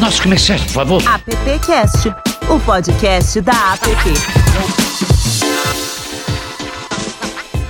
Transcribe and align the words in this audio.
nossos 0.00 0.20
comerciais, 0.20 0.62
por 0.62 0.72
favor. 0.72 1.02
AppCast, 1.06 2.08
o 2.48 2.58
podcast 2.60 3.40
da 3.42 3.74
App. 3.74 4.50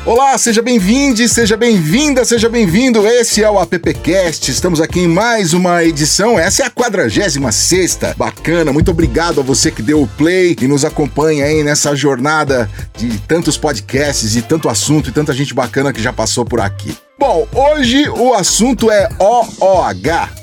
Olá, 0.07 0.39
seja 0.39 0.63
bem-vindo, 0.63 1.29
seja 1.29 1.57
bem-vinda, 1.57 2.25
seja 2.25 2.49
bem-vindo. 2.49 3.07
Esse 3.07 3.43
é 3.43 3.51
o 3.51 3.59
AppCast. 3.59 4.51
Estamos 4.51 4.81
aqui 4.81 5.01
em 5.01 5.09
mais 5.09 5.53
uma 5.53 5.85
edição. 5.85 6.39
Essa 6.39 6.63
é 6.63 6.67
a 6.67 6.71
46 6.71 7.99
Bacana, 8.17 8.73
muito 8.73 8.91
obrigado 8.91 9.41
a 9.41 9.43
você 9.43 9.71
que 9.71 9.83
deu 9.83 10.03
o 10.03 10.09
play 10.09 10.57
e 10.61 10.67
nos 10.67 10.85
acompanha 10.85 11.45
aí 11.45 11.63
nessa 11.63 11.95
jornada 11.95 12.71
de 12.97 13.19
tantos 13.19 13.57
podcasts 13.57 14.37
e 14.37 14.43
tanto 14.43 14.69
assunto 14.69 15.11
e 15.11 15.13
tanta 15.13 15.33
gente 15.35 15.53
bacana 15.53 15.93
que 15.93 16.03
já 16.03 16.13
passou 16.13 16.45
por 16.45 16.61
aqui. 16.61 16.97
Bom, 17.19 17.47
hoje 17.53 18.09
o 18.09 18.33
assunto 18.33 18.91
é 18.91 19.09
OOH. 19.19 20.40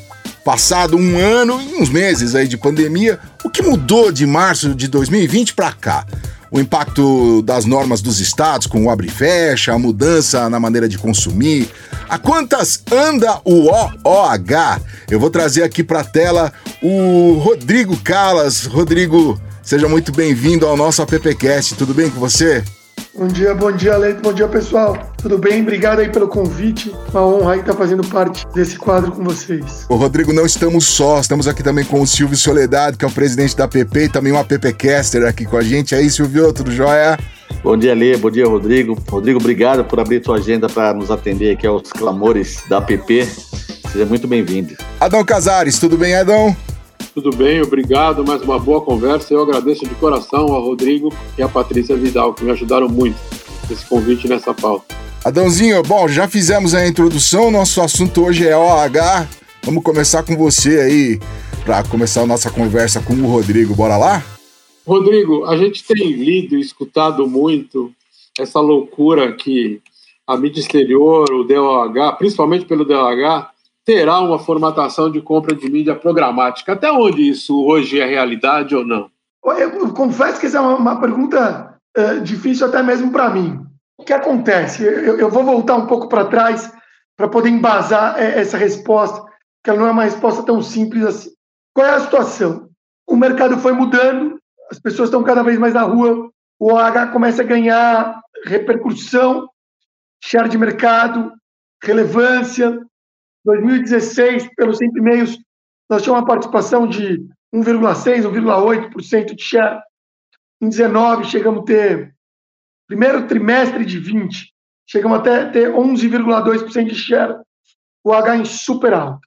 Passado 0.47 0.95
um 0.95 1.19
ano 1.19 1.59
e 1.61 1.75
uns 1.75 1.89
meses 1.89 2.33
aí 2.33 2.47
de 2.47 2.55
pandemia, 2.55 3.19
o 3.43 3.49
que 3.49 3.61
mudou 3.61 4.13
de 4.13 4.25
março 4.25 4.73
de 4.73 4.87
2020 4.87 5.53
para 5.53 5.73
cá? 5.73 6.05
o 6.49 6.57
impacto 6.57 7.41
das 7.41 7.65
normas 7.65 8.01
dos 8.01 8.21
estados 8.21 8.65
com 8.65 8.85
o 8.85 8.89
abre 8.89 9.07
e 9.07 9.11
fecha, 9.11 9.73
a 9.73 9.77
mudança 9.77 10.49
na 10.49 10.57
maneira 10.57 10.87
de 10.87 10.97
consumir. 10.97 11.69
A 12.07 12.17
quantas 12.17 12.81
anda 12.89 13.41
o 13.43 13.67
OOH? 13.67 14.81
Eu 15.11 15.19
vou 15.19 15.29
trazer 15.29 15.63
aqui 15.63 15.83
para 15.83 15.99
a 15.99 16.05
tela 16.05 16.53
o 16.81 17.33
Rodrigo 17.33 17.97
Calas. 17.97 18.63
Rodrigo, 18.63 19.37
seja 19.61 19.89
muito 19.89 20.13
bem-vindo 20.13 20.65
ao 20.65 20.77
nosso 20.77 21.01
AppCast. 21.01 21.75
Tudo 21.75 21.93
bem 21.93 22.09
com 22.09 22.21
você? 22.21 22.63
Bom 23.17 23.27
dia, 23.27 23.55
bom 23.55 23.71
dia, 23.71 23.97
Leite, 23.97 24.21
bom 24.21 24.31
dia, 24.31 24.47
pessoal. 24.47 24.95
Tudo 25.17 25.39
bem? 25.39 25.63
Obrigado 25.63 26.01
aí 26.01 26.09
pelo 26.11 26.27
convite. 26.27 26.95
Uma 27.11 27.25
honra 27.25 27.53
aí 27.53 27.59
estar 27.61 27.73
fazendo 27.73 28.03
parte 28.07 28.45
desse 28.53 28.77
quadro 28.77 29.11
com 29.11 29.23
vocês. 29.23 29.87
Ô, 29.89 29.95
Rodrigo, 29.95 30.31
não 30.31 30.45
estamos 30.45 30.85
só. 30.85 31.19
Estamos 31.19 31.47
aqui 31.47 31.63
também 31.63 31.83
com 31.83 31.99
o 31.99 32.05
Silvio 32.05 32.37
Soledade, 32.37 32.95
que 32.95 33.03
é 33.03 33.07
o 33.07 33.11
presidente 33.11 33.57
da 33.57 33.67
PP 33.67 34.03
e 34.03 34.09
também 34.09 34.31
um 34.31 34.37
AppCaster 34.37 35.25
aqui 35.25 35.45
com 35.45 35.57
a 35.57 35.63
gente. 35.63 35.95
Aí, 35.95 36.11
Silvio, 36.11 36.53
tudo 36.53 36.71
jóia? 36.71 37.17
Bom 37.63 37.75
dia, 37.75 37.95
Lê. 37.95 38.15
Bom 38.17 38.29
dia, 38.29 38.45
Rodrigo. 38.45 38.95
Rodrigo, 39.09 39.39
obrigado 39.39 39.83
por 39.83 39.99
abrir 39.99 40.19
tua 40.19 40.37
agenda 40.37 40.69
para 40.69 40.93
nos 40.93 41.09
atender 41.09 41.53
aqui 41.53 41.65
aos 41.65 41.91
clamores 41.91 42.61
da 42.69 42.79
PP. 42.79 43.27
Seja 43.91 44.05
muito 44.05 44.27
bem-vindo. 44.27 44.75
Adão 44.99 45.25
Casares, 45.25 45.79
tudo 45.79 45.97
bem, 45.97 46.13
Adão? 46.13 46.55
Tudo 47.17 47.35
bem, 47.35 47.63
obrigado. 47.63 48.23
Mais 48.23 48.43
uma 48.43 48.59
boa 48.59 48.79
conversa. 48.79 49.33
Eu 49.33 49.41
agradeço 49.41 49.87
de 49.87 49.95
coração 49.95 50.53
ao 50.53 50.63
Rodrigo 50.63 51.11
e 51.35 51.41
à 51.41 51.49
Patrícia 51.49 51.95
Vidal, 51.95 52.31
que 52.31 52.43
me 52.43 52.51
ajudaram 52.51 52.87
muito 52.87 53.17
nesse 53.67 53.83
convite 53.87 54.27
nessa 54.27 54.53
pauta. 54.53 54.95
Adãozinho, 55.25 55.81
bom, 55.81 56.07
já 56.07 56.27
fizemos 56.27 56.75
a 56.75 56.87
introdução. 56.87 57.49
Nosso 57.49 57.81
assunto 57.81 58.23
hoje 58.23 58.47
é 58.47 58.55
OH. 58.55 59.27
Vamos 59.63 59.83
começar 59.83 60.21
com 60.21 60.37
você 60.37 60.79
aí, 60.79 61.19
para 61.65 61.83
começar 61.85 62.21
a 62.21 62.27
nossa 62.27 62.51
conversa 62.51 63.01
com 63.01 63.13
o 63.15 63.25
Rodrigo. 63.25 63.73
Bora 63.73 63.97
lá? 63.97 64.23
Rodrigo, 64.85 65.43
a 65.45 65.57
gente 65.57 65.83
tem 65.83 66.11
lido 66.11 66.55
e 66.55 66.61
escutado 66.61 67.27
muito 67.27 67.91
essa 68.37 68.59
loucura 68.59 69.33
que 69.33 69.81
a 70.27 70.37
mídia 70.37 70.59
exterior, 70.59 71.25
o 71.33 71.43
DOH, 71.43 72.11
principalmente 72.19 72.65
pelo 72.65 72.85
DOH, 72.85 73.49
terá 73.87 74.19
uma 74.19 74.37
formatação 74.37 75.09
de 75.09 75.21
compra 75.21 75.55
de 75.55 75.69
mídia 75.69 75.95
programática. 75.95 76.73
Até 76.73 76.91
onde 76.91 77.29
isso 77.29 77.63
hoje 77.63 78.01
é 78.01 78.05
realidade 78.05 78.75
ou 78.75 78.85
não? 78.85 79.09
Eu 79.57 79.93
confesso 79.93 80.41
que 80.41 80.45
essa 80.45 80.57
é 80.57 80.59
uma 80.59 80.99
pergunta 80.99 81.79
uh, 81.97 82.19
difícil 82.19 82.67
até 82.67 82.83
mesmo 82.83 83.13
para 83.13 83.29
mim. 83.29 83.65
O 83.97 84.03
que 84.03 84.11
acontece? 84.11 84.83
Eu, 84.83 85.17
eu 85.17 85.29
vou 85.29 85.45
voltar 85.45 85.77
um 85.77 85.85
pouco 85.85 86.09
para 86.09 86.25
trás 86.25 86.69
para 87.15 87.29
poder 87.29 87.47
embasar 87.47 88.19
eh, 88.19 88.41
essa 88.41 88.57
resposta, 88.57 89.23
que 89.63 89.69
ela 89.69 89.79
não 89.79 89.87
é 89.87 89.91
uma 89.91 90.03
resposta 90.03 90.43
tão 90.43 90.61
simples 90.61 91.05
assim. 91.05 91.29
Qual 91.73 91.87
é 91.87 91.91
a 91.91 92.01
situação? 92.01 92.69
O 93.07 93.15
mercado 93.15 93.57
foi 93.57 93.71
mudando, 93.71 94.37
as 94.69 94.79
pessoas 94.79 95.07
estão 95.07 95.23
cada 95.23 95.41
vez 95.41 95.57
mais 95.57 95.73
na 95.73 95.83
rua, 95.83 96.29
o 96.59 96.73
OH 96.73 97.07
começa 97.13 97.41
a 97.41 97.45
ganhar 97.45 98.19
repercussão, 98.45 99.49
share 100.21 100.49
de 100.49 100.57
mercado, 100.57 101.31
relevância, 101.81 102.85
2016, 103.47 104.49
pelos 104.55 104.77
100 104.77 104.91
e-mails, 104.97 105.37
nós 105.89 106.03
tínhamos 106.03 106.21
uma 106.21 106.27
participação 106.27 106.85
de 106.85 107.17
1,6%, 107.55 108.29
1,8% 108.29 109.33
de 109.33 109.41
share. 109.41 109.81
Em 110.61 110.67
19, 110.67 111.23
chegamos 111.23 111.61
a 111.61 111.65
ter, 111.65 112.13
primeiro 112.87 113.25
trimestre 113.25 113.85
de 113.85 113.99
20, 113.99 114.53
chegamos 114.85 115.19
até 115.19 115.49
ter 115.49 115.71
11,2% 115.71 116.89
de 116.89 116.95
share, 116.95 117.41
o 118.03 118.11
H 118.11 118.35
em 118.35 118.45
super 118.45 118.93
alto. 118.93 119.25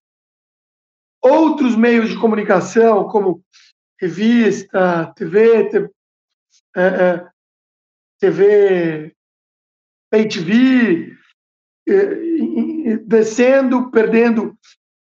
Outros 1.22 1.74
meios 1.74 2.10
de 2.10 2.18
comunicação, 2.18 3.04
como 3.08 3.42
revista, 3.98 5.12
TV, 5.16 5.64
TV, 5.70 5.90
é, 6.76 6.82
é, 6.82 7.28
TV 8.18 9.14
Pay 10.10 10.28
TV, 10.28 11.16
descendo, 13.06 13.90
perdendo 13.90 14.56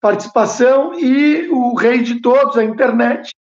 participação 0.01 0.99
e 0.99 1.47
o 1.49 1.75
rei 1.75 2.03
de 2.03 2.19
todos, 2.21 2.57
a 2.57 2.63
internet, 2.63 3.33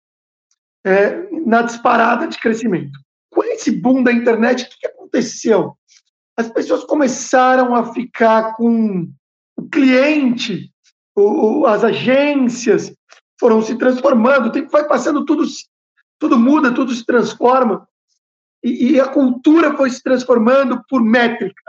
é, 0.85 1.29
na 1.45 1.63
disparada 1.63 2.29
de 2.29 2.39
crescimento. 2.39 2.99
Com 3.31 3.43
esse 3.45 3.71
boom 3.71 4.03
da 4.03 4.13
internet, 4.13 4.65
o 4.65 4.69
que 4.79 4.87
aconteceu? 4.87 5.77
As 6.37 6.49
pessoas 6.49 6.85
começaram 6.85 7.75
a 7.75 7.93
ficar 7.93 8.55
com 8.55 9.09
o 9.57 9.69
cliente, 9.69 10.73
o, 11.17 11.67
as 11.67 11.85
agências 11.85 12.95
foram 13.39 13.61
se 13.61 13.77
transformando, 13.77 14.47
o 14.47 14.53
tempo 14.53 14.71
vai 14.71 14.87
passando, 14.87 15.25
tudo, 15.25 15.45
tudo 16.19 16.39
muda, 16.39 16.73
tudo 16.73 16.93
se 16.93 17.05
transforma. 17.05 17.87
E, 18.63 18.93
e 18.93 19.01
a 19.01 19.09
cultura 19.09 19.77
foi 19.77 19.91
se 19.91 20.01
transformando 20.03 20.81
por 20.89 21.03
métrica. 21.03 21.63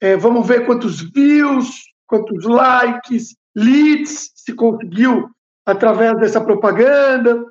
É, 0.00 0.16
vamos 0.16 0.46
ver 0.46 0.66
quantos 0.66 1.00
views, 1.00 1.84
quantos 2.06 2.44
likes, 2.44 3.34
leads 3.54 4.32
se 4.34 4.52
conseguiu 4.54 5.30
através 5.64 6.18
dessa 6.18 6.40
propaganda. 6.40 7.44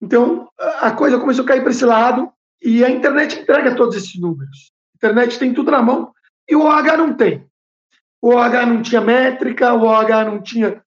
Então, 0.00 0.48
a 0.80 0.90
coisa 0.92 1.18
começou 1.18 1.44
a 1.44 1.48
cair 1.48 1.60
para 1.60 1.72
esse 1.72 1.84
lado 1.84 2.30
e 2.62 2.84
a 2.84 2.90
internet 2.90 3.40
entrega 3.40 3.74
todos 3.74 3.96
esses 3.96 4.18
números. 4.18 4.72
A 4.94 4.96
internet 4.96 5.38
tem 5.38 5.52
tudo 5.52 5.70
na 5.70 5.82
mão 5.82 6.12
e 6.48 6.54
o 6.54 6.62
OH 6.62 6.96
não 6.96 7.12
tem. 7.14 7.44
O 8.22 8.34
OH 8.34 8.66
não 8.66 8.82
tinha 8.82 9.00
métrica, 9.00 9.72
o 9.74 9.84
OH 9.84 10.24
não 10.24 10.42
tinha 10.42 10.82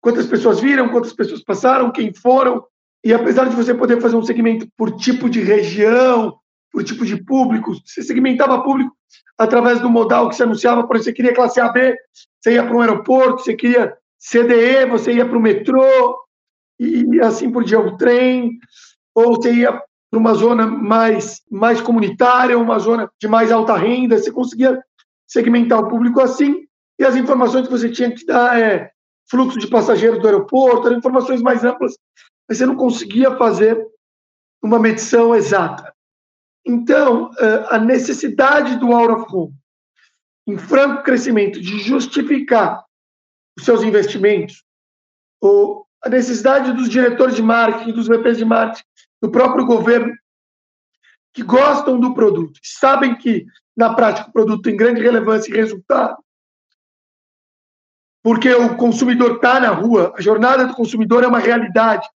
quantas 0.00 0.26
pessoas 0.26 0.60
viram, 0.60 0.88
quantas 0.88 1.12
pessoas 1.12 1.42
passaram, 1.42 1.92
quem 1.92 2.12
foram. 2.12 2.64
E 3.04 3.12
apesar 3.12 3.48
de 3.48 3.56
você 3.56 3.72
poder 3.72 4.00
fazer 4.00 4.16
um 4.16 4.24
segmento 4.24 4.66
por 4.76 4.96
tipo 4.96 5.30
de 5.30 5.40
região, 5.40 6.38
por 6.72 6.82
tipo 6.82 7.04
de 7.04 7.22
público, 7.22 7.74
você 7.84 8.02
segmentava 8.02 8.62
público 8.62 8.96
através 9.38 9.80
do 9.80 9.90
modal 9.90 10.28
que 10.28 10.36
você 10.36 10.44
anunciava, 10.44 10.86
por 10.86 10.96
exemplo, 10.96 11.04
você 11.04 11.12
queria 11.12 11.34
classe 11.34 11.60
AB, 11.60 11.96
você 12.40 12.54
ia 12.54 12.64
para 12.64 12.74
um 12.74 12.80
aeroporto, 12.80 13.42
você 13.42 13.54
queria 13.54 13.94
CDE, 14.18 14.86
você 14.88 15.12
ia 15.12 15.26
para 15.26 15.36
o 15.36 15.40
metrô, 15.40 16.16
e 16.78 17.20
assim 17.20 17.50
por 17.50 17.64
diante, 17.64 17.88
o 17.88 17.96
trem, 17.96 18.58
ou 19.14 19.36
você 19.36 19.52
ia 19.52 19.72
para 19.72 20.18
uma 20.18 20.34
zona 20.34 20.66
mais, 20.66 21.42
mais 21.50 21.80
comunitária, 21.80 22.58
uma 22.58 22.78
zona 22.78 23.10
de 23.20 23.28
mais 23.28 23.50
alta 23.50 23.76
renda, 23.76 24.18
você 24.18 24.30
conseguia 24.30 24.82
segmentar 25.26 25.80
o 25.80 25.88
público 25.88 26.20
assim, 26.20 26.66
e 26.98 27.04
as 27.04 27.16
informações 27.16 27.66
que 27.66 27.72
você 27.72 27.90
tinha 27.90 28.10
que 28.14 28.24
dar 28.26 28.58
é 28.58 28.90
fluxo 29.30 29.58
de 29.58 29.66
passageiros 29.66 30.20
do 30.20 30.26
aeroporto, 30.26 30.86
eram 30.86 30.98
informações 30.98 31.40
mais 31.40 31.64
amplas, 31.64 31.94
mas 32.48 32.58
você 32.58 32.66
não 32.66 32.76
conseguia 32.76 33.34
fazer 33.36 33.82
uma 34.62 34.78
medição 34.78 35.34
exata. 35.34 35.92
Então, 36.64 37.30
eh, 37.38 37.66
a 37.70 37.78
necessidade 37.78 38.76
do 38.76 38.92
out 38.92 39.12
of 39.12 39.26
home, 39.34 39.54
em 40.46 40.56
franco 40.56 41.02
crescimento, 41.02 41.60
de 41.60 41.78
justificar 41.80 42.84
os 43.58 43.64
seus 43.64 43.82
investimentos, 43.82 44.64
ou 45.40 45.86
a 46.04 46.08
necessidade 46.08 46.72
dos 46.72 46.88
diretores 46.88 47.36
de 47.36 47.42
marketing, 47.42 47.92
dos 47.92 48.08
VPs 48.08 48.38
de 48.38 48.44
marketing, 48.44 48.84
do 49.20 49.30
próprio 49.30 49.64
governo, 49.64 50.12
que 51.32 51.42
gostam 51.42 51.98
do 51.98 52.14
produto, 52.14 52.60
sabem 52.62 53.16
que, 53.16 53.46
na 53.76 53.94
prática, 53.94 54.28
o 54.28 54.32
produto 54.32 54.62
tem 54.62 54.76
grande 54.76 55.00
relevância 55.00 55.50
e 55.50 55.56
resultado, 55.56 56.22
porque 58.22 58.52
o 58.52 58.76
consumidor 58.76 59.36
está 59.36 59.58
na 59.58 59.70
rua, 59.70 60.12
a 60.16 60.20
jornada 60.20 60.66
do 60.66 60.74
consumidor 60.74 61.24
é 61.24 61.26
uma 61.26 61.40
realidade. 61.40 62.08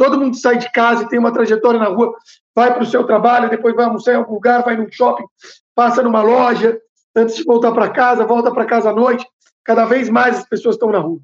Todo 0.00 0.18
mundo 0.18 0.34
sai 0.34 0.56
de 0.56 0.72
casa 0.72 1.02
e 1.02 1.08
tem 1.10 1.18
uma 1.18 1.30
trajetória 1.30 1.78
na 1.78 1.88
rua, 1.88 2.16
vai 2.54 2.72
para 2.72 2.82
o 2.82 2.86
seu 2.86 3.04
trabalho, 3.06 3.50
depois 3.50 3.76
vai 3.76 3.84
almoçar 3.84 4.14
em 4.14 4.16
algum 4.16 4.32
lugar, 4.32 4.64
vai 4.64 4.74
num 4.74 4.90
shopping, 4.90 5.26
passa 5.74 6.02
numa 6.02 6.22
loja, 6.22 6.80
antes 7.14 7.36
de 7.36 7.44
voltar 7.44 7.70
para 7.72 7.90
casa, 7.90 8.24
volta 8.24 8.50
para 8.50 8.64
casa 8.64 8.88
à 8.88 8.94
noite. 8.94 9.28
Cada 9.62 9.84
vez 9.84 10.08
mais 10.08 10.38
as 10.38 10.48
pessoas 10.48 10.76
estão 10.76 10.90
na 10.90 11.00
rua. 11.00 11.20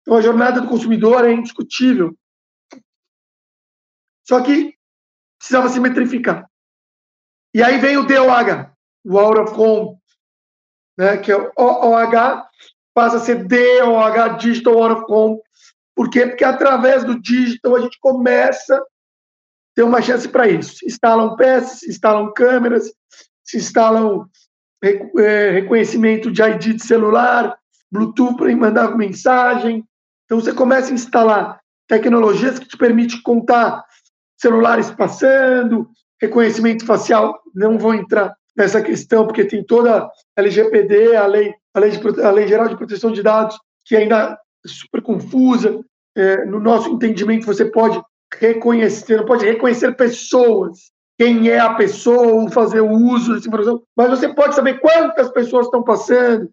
Então 0.00 0.16
a 0.16 0.22
jornada 0.22 0.62
do 0.62 0.68
consumidor 0.68 1.22
é 1.26 1.34
indiscutível. 1.34 2.16
Só 4.26 4.40
que 4.40 4.74
precisava 5.38 5.68
se 5.68 5.78
metrificar. 5.78 6.48
E 7.52 7.62
aí 7.62 7.76
vem 7.76 7.98
o 7.98 8.06
DOH, 8.06 8.72
o 9.04 9.18
Out 9.18 9.40
of 9.40 9.60
Home, 9.60 9.98
né, 10.96 11.18
que 11.18 11.30
é 11.30 11.36
o 11.36 11.52
OH, 11.58 12.48
passa 12.94 13.18
a 13.18 13.20
ser 13.20 13.46
DOH, 13.46 14.38
Digital 14.38 14.82
Out 14.82 15.02
of 15.02 15.12
Home, 15.12 15.42
Por 16.02 16.10
quê? 16.10 16.26
Porque 16.26 16.42
através 16.42 17.04
do 17.04 17.20
digital 17.20 17.76
a 17.76 17.80
gente 17.80 17.96
começa 18.00 18.74
a 18.76 18.82
ter 19.72 19.84
uma 19.84 20.02
chance 20.02 20.26
para 20.26 20.48
isso. 20.48 20.78
Se 20.78 20.86
instalam 20.86 21.36
peças, 21.36 21.78
se 21.78 21.90
instalam 21.90 22.32
câmeras, 22.32 22.92
se 23.44 23.58
instalam 23.58 24.26
é, 24.82 25.50
reconhecimento 25.52 26.28
de 26.28 26.42
ID 26.42 26.74
de 26.74 26.82
celular, 26.82 27.56
Bluetooth 27.88 28.36
para 28.36 28.56
mandar 28.56 28.96
mensagem. 28.96 29.84
Então 30.24 30.40
você 30.40 30.52
começa 30.52 30.90
a 30.90 30.94
instalar 30.94 31.60
tecnologias 31.86 32.58
que 32.58 32.66
te 32.66 32.76
permitem 32.76 33.22
contar 33.22 33.84
celulares 34.36 34.90
passando, 34.90 35.88
reconhecimento 36.20 36.84
facial, 36.84 37.40
não 37.54 37.78
vou 37.78 37.94
entrar 37.94 38.34
nessa 38.56 38.82
questão, 38.82 39.24
porque 39.24 39.44
tem 39.44 39.62
toda 39.62 39.98
a 39.98 40.10
LGPD, 40.36 41.14
a 41.14 41.28
lei, 41.28 41.54
a 41.72 41.78
lei, 41.78 41.92
a 42.24 42.30
lei 42.32 42.48
Geral 42.48 42.66
de 42.66 42.76
Proteção 42.76 43.12
de 43.12 43.22
Dados, 43.22 43.56
que 43.84 43.94
ainda 43.94 44.36
é 44.66 44.68
super 44.68 45.00
confusa. 45.00 45.80
É, 46.14 46.44
no 46.44 46.60
nosso 46.60 46.90
entendimento, 46.90 47.46
você 47.46 47.64
pode 47.64 48.00
reconhecer, 48.38 49.16
não 49.16 49.24
pode 49.24 49.44
reconhecer 49.44 49.96
pessoas, 49.96 50.90
quem 51.18 51.48
é 51.48 51.58
a 51.58 51.74
pessoa, 51.74 52.50
fazer 52.50 52.80
o 52.80 52.90
uso 52.90 53.34
dessa 53.34 53.46
informação, 53.46 53.82
mas 53.96 54.10
você 54.10 54.28
pode 54.28 54.54
saber 54.54 54.80
quantas 54.80 55.30
pessoas 55.30 55.66
estão 55.66 55.82
passando, 55.82 56.50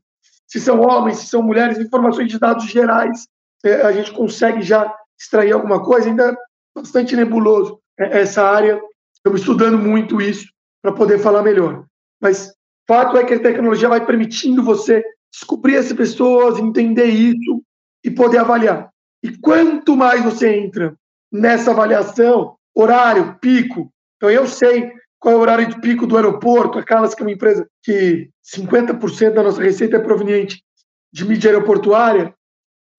se 0.47 0.59
são 0.59 0.81
homens, 0.81 1.17
se 1.17 1.27
são 1.27 1.41
mulheres, 1.41 1.77
informações 1.77 2.29
de 2.29 2.39
dados 2.39 2.65
gerais, 2.65 3.27
é, 3.63 3.81
a 3.81 3.91
gente 3.91 4.11
consegue 4.11 4.61
já 4.61 4.93
extrair 5.19 5.51
alguma 5.51 5.83
coisa, 5.83 6.09
ainda 6.09 6.31
é 6.31 6.35
bastante 6.75 7.15
nebuloso 7.15 7.79
é, 7.99 8.21
essa 8.21 8.43
área. 8.43 8.81
Estamos 9.13 9.41
estudando 9.41 9.77
muito 9.77 10.21
isso 10.21 10.47
para 10.81 10.93
poder 10.93 11.19
falar 11.19 11.43
melhor. 11.43 11.85
Mas 12.21 12.53
fato 12.87 13.17
é 13.17 13.25
que 13.25 13.33
a 13.33 13.41
tecnologia 13.41 13.89
vai 13.89 14.05
permitindo 14.05 14.63
você 14.63 15.03
descobrir 15.31 15.75
essas 15.75 15.93
pessoas, 15.93 16.57
entender 16.57 17.05
isso 17.05 17.61
e 18.03 18.09
poder 18.09 18.39
avaliar. 18.39 18.89
E 19.23 19.37
quanto 19.37 19.95
mais 19.95 20.23
você 20.23 20.55
entra 20.55 20.95
nessa 21.31 21.71
avaliação, 21.71 22.57
horário, 22.73 23.37
pico, 23.39 23.91
então 24.15 24.29
eu 24.29 24.47
sei 24.47 24.91
qual 25.19 25.33
é 25.33 25.37
o 25.37 25.41
horário 25.41 25.67
de 25.67 25.81
pico 25.81 26.07
do 26.07 26.15
aeroporto, 26.15 26.79
a 26.79 26.83
Calas, 26.83 27.13
que 27.13 27.21
é 27.21 27.25
uma 27.25 27.31
empresa 27.31 27.69
que 27.83 28.29
50% 28.55 29.33
da 29.33 29.43
nossa 29.43 29.61
receita 29.61 29.97
é 29.97 29.99
proveniente 29.99 30.63
de 31.11 31.25
mídia 31.25 31.51
aeroportuária, 31.51 32.33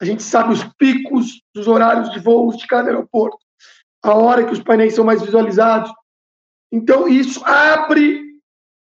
a 0.01 0.05
gente 0.05 0.23
sabe 0.23 0.53
os 0.53 0.65
picos 0.79 1.43
dos 1.55 1.67
horários 1.69 2.11
de 2.11 2.21
voos 2.21 2.57
de 2.57 2.67
cada 2.67 2.89
aeroporto, 2.89 3.39
a 4.03 4.15
hora 4.15 4.45
que 4.45 4.53
os 4.53 4.63
painéis 4.63 4.95
são 4.95 5.05
mais 5.05 5.23
visualizados. 5.23 5.93
Então, 6.73 7.07
isso 7.07 7.45
abre 7.45 8.23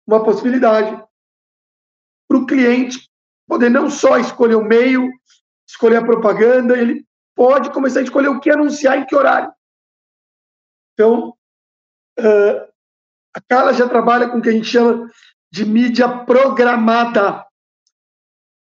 uma 0.07 0.23
possibilidade 0.23 1.01
para 2.29 2.39
o 2.39 2.47
cliente 2.47 3.09
poder 3.47 3.71
não 3.71 3.89
só 3.89 4.19
escolher 4.19 4.57
o 4.57 4.65
meio, 4.65 5.09
escolher 5.69 5.99
a 5.99 6.05
propaganda, 6.05 6.77
ele 6.77 7.06
pode 7.37 7.71
começar 7.71 8.01
a 8.01 8.03
escolher 8.03 8.29
o 8.29 8.41
que 8.41 8.51
anunciar 8.51 8.99
em 8.99 9.05
que 9.05 9.15
horário. 9.15 9.53
Então, 10.95 11.37
a 12.19 13.41
Carla 13.47 13.75
já 13.75 13.87
trabalha 13.87 14.29
com 14.29 14.39
o 14.39 14.43
que 14.43 14.49
a 14.49 14.53
gente 14.53 14.67
chama 14.67 15.09
de 15.53 15.65
mídia 15.67 16.09
programada, 16.25 17.47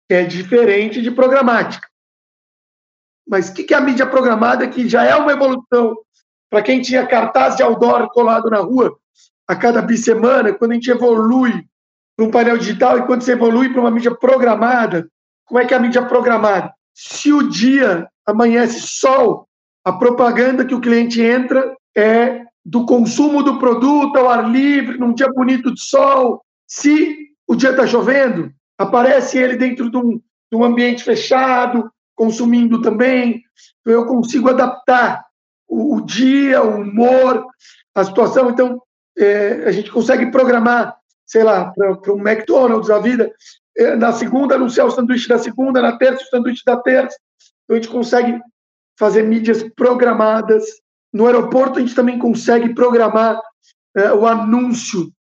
que 0.09 0.15
é 0.15 0.25
diferente 0.25 1.01
de 1.01 1.11
programática. 1.11 1.89
Mas 3.27 3.49
o 3.49 3.55
que 3.55 3.73
é 3.73 3.77
a 3.77 3.81
mídia 3.81 4.07
programada? 4.07 4.69
Que 4.69 4.89
já 4.89 5.05
é 5.05 5.15
uma 5.15 5.33
evolução 5.33 5.97
para 6.51 6.63
quem 6.63 6.81
tinha 6.81 7.07
cartaz 7.07 7.57
de 7.57 7.63
outdoor 7.63 8.09
colado 8.11 8.51
na 8.51 8.59
rua 8.59 8.99
a 9.47 9.55
cada 9.55 9.81
bissemana, 9.81 10.53
quando 10.53 10.73
a 10.73 10.75
gente 10.75 10.91
evolui 10.91 11.67
para 12.17 12.27
um 12.27 12.31
painel 12.31 12.59
digital 12.59 12.99
e 12.99 13.07
quando 13.07 13.23
você 13.23 13.33
evolui 13.33 13.71
para 13.71 13.81
uma 13.81 13.91
mídia 13.91 14.15
programada, 14.15 15.09
como 15.45 15.61
é 15.61 15.67
que 15.67 15.73
é 15.73 15.77
a 15.77 15.81
mídia 15.81 16.05
programada? 16.07 16.75
Se 16.93 17.33
o 17.33 17.49
dia 17.49 18.11
amanhece 18.29 18.81
sol, 18.81 19.49
a 19.83 19.93
propaganda 19.93 20.65
que 20.65 20.75
o 20.75 20.81
cliente 20.81 21.21
entra 21.23 21.75
é 21.97 22.43
do 22.65 22.85
consumo 22.85 23.43
do 23.43 23.59
produto 23.59 24.17
ao 24.19 24.29
ar 24.29 24.51
livre, 24.51 24.99
num 24.99 25.15
dia 25.15 25.29
bonito 25.33 25.73
de 25.73 25.81
sol. 25.81 26.43
Se 26.67 27.17
o 27.47 27.57
dia 27.57 27.71
está 27.71 27.87
chovendo, 27.87 28.53
aparece 28.77 29.39
ele 29.39 29.57
dentro 29.57 29.91
de 29.91 29.97
um, 29.97 30.21
de 30.51 30.57
um 30.57 30.63
ambiente 30.63 31.03
fechado, 31.03 31.91
consumindo 32.15 32.83
também. 32.83 33.43
Eu 33.87 34.05
consigo 34.05 34.51
adaptar 34.51 35.25
o, 35.67 35.97
o 35.97 36.01
dia, 36.05 36.63
o 36.63 36.83
humor, 36.83 37.47
a 37.95 38.05
situação. 38.05 38.51
Então, 38.51 38.83
é, 39.17 39.65
a 39.65 39.73
gente 39.73 39.91
consegue 39.91 40.31
programar, 40.31 40.95
sei 41.25 41.43
lá, 41.43 41.73
para 41.73 42.13
um 42.13 42.29
McDonald's 42.29 42.91
a 42.91 42.99
vida, 42.99 43.33
é, 43.79 43.97
na 43.97 44.13
segunda 44.13 44.57
anunciar 44.57 44.87
o 44.87 44.91
sanduíche 44.91 45.29
da 45.29 45.39
segunda, 45.39 45.81
na 45.81 45.97
terça 45.97 46.23
o 46.23 46.29
sanduíche 46.29 46.63
da 46.67 46.77
terça. 46.77 47.17
Então, 47.69 47.77
a 47.77 47.81
gente 47.81 47.93
consegue 47.93 48.41
fazer 48.99 49.23
mídias 49.23 49.63
programadas. 49.77 50.65
No 51.13 51.27
aeroporto, 51.27 51.79
a 51.79 51.83
gente 51.83 51.95
também 51.95 52.19
consegue 52.19 52.75
programar 52.75 53.41
é, 53.95 54.13
o 54.13 54.27
anúncio 54.27 55.13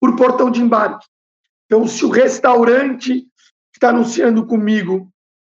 por 0.00 0.16
portão 0.16 0.50
de 0.50 0.62
embarque. 0.62 1.06
Então, 1.66 1.86
se 1.86 2.04
o 2.04 2.10
restaurante 2.10 3.20
que 3.20 3.76
está 3.76 3.90
anunciando 3.90 4.46
comigo 4.46 5.10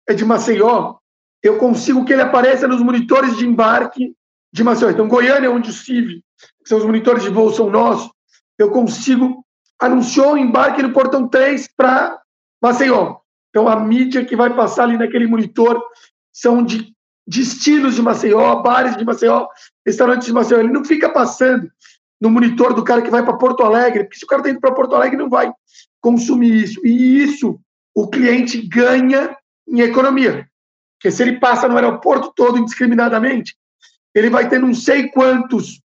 é 0.09 0.15
de 0.15 0.25
Maceió, 0.25 0.97
eu 1.43 1.59
consigo 1.59 2.05
que 2.05 2.13
ele 2.13 2.23
apareça 2.23 2.67
nos 2.67 2.83
monitores 2.83 3.37
de 3.37 3.47
embarque 3.47 4.15
de 4.53 4.65
Maceió. 4.65 4.91
Então, 4.91 5.09
Goiânia, 5.09 5.51
onde 5.51 5.71
o 5.71 5.73
CIV, 5.73 6.23
que 6.63 6.69
são 6.69 6.79
os 6.79 6.85
monitores 6.85 7.23
de 7.23 7.31
voo, 7.31 7.53
são 7.53 7.71
nossos, 7.71 8.11
eu 8.59 8.71
consigo, 8.71 9.45
anunciou 9.79 10.35
o 10.35 10.39
embarque 10.39 10.83
no 10.83 10.93
portão 10.93 11.29
3 11.29 11.69
para 11.77 12.21
Maceió. 12.63 13.19
Então, 13.51 13.69
a 13.69 13.77
mídia 13.77 14.25
que 14.25 14.37
vai 14.37 14.55
passar 14.55 14.85
ali 14.85 14.97
naquele 14.97 15.27
monitor 15.27 15.83
são 16.33 16.63
de 16.63 16.95
destinos 17.27 17.95
de 17.95 18.03
Maceió, 18.03 18.63
bares 18.63 18.97
de 18.97 19.05
Maceió, 19.05 19.47
restaurantes 19.87 20.27
de 20.27 20.33
Maceió. 20.33 20.59
Ele 20.59 20.73
não 20.73 20.85
fica 20.85 21.09
passando 21.09 21.71
no 22.21 22.31
monitor 22.31 22.75
do 22.75 22.85
cara 22.85 23.03
que 23.03 23.11
vai 23.11 23.25
para 23.25 23.37
Porto 23.37 23.63
Alegre, 23.63 24.05
porque 24.05 24.19
se 24.19 24.25
o 24.25 24.29
cara 24.29 24.41
está 24.41 24.51
indo 24.51 24.61
para 24.61 24.75
Porto 24.75 24.95
Alegre, 24.95 25.17
não 25.17 25.29
vai 25.29 25.53
consumir 26.01 26.65
isso. 26.65 26.81
E 26.85 27.23
isso 27.23 27.61
o 27.95 28.09
cliente 28.09 28.61
ganha 28.67 29.37
em 29.69 29.81
economia. 29.81 30.49
Porque 30.99 31.11
se 31.11 31.23
ele 31.23 31.39
passa 31.39 31.69
no 31.69 31.77
aeroporto 31.77 32.33
todo 32.35 32.59
indiscriminadamente, 32.59 33.57
ele 34.15 34.29
vai 34.29 34.49
ter 34.49 34.59
não 34.59 34.75
sei 34.75 35.09
quantos, 35.09 35.81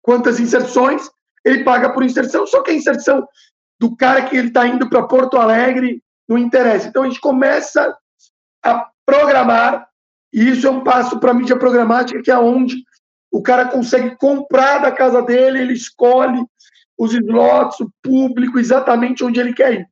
quantas 0.00 0.40
inserções, 0.40 1.10
ele 1.44 1.64
paga 1.64 1.92
por 1.92 2.02
inserção, 2.02 2.46
só 2.46 2.62
que 2.62 2.70
a 2.70 2.74
inserção 2.74 3.26
do 3.78 3.94
cara 3.96 4.22
que 4.22 4.36
ele 4.36 4.48
está 4.48 4.66
indo 4.66 4.88
para 4.88 5.06
Porto 5.06 5.36
Alegre 5.36 6.02
não 6.28 6.38
interessa. 6.38 6.88
Então 6.88 7.02
a 7.02 7.08
gente 7.08 7.20
começa 7.20 7.96
a 8.64 8.88
programar, 9.08 9.88
e 10.30 10.50
isso 10.50 10.66
é 10.66 10.70
um 10.70 10.84
passo 10.84 11.18
para 11.18 11.30
a 11.30 11.34
mídia 11.34 11.58
programática, 11.58 12.20
que 12.22 12.30
é 12.30 12.38
onde 12.38 12.84
o 13.32 13.40
cara 13.40 13.64
consegue 13.64 14.14
comprar 14.16 14.80
da 14.80 14.92
casa 14.92 15.22
dele, 15.22 15.60
ele 15.60 15.72
escolhe 15.72 16.44
os 16.98 17.14
slots, 17.14 17.80
o 17.80 17.90
público, 18.02 18.58
exatamente 18.58 19.24
onde 19.24 19.40
ele 19.40 19.54
quer 19.54 19.72
ir. 19.72 19.86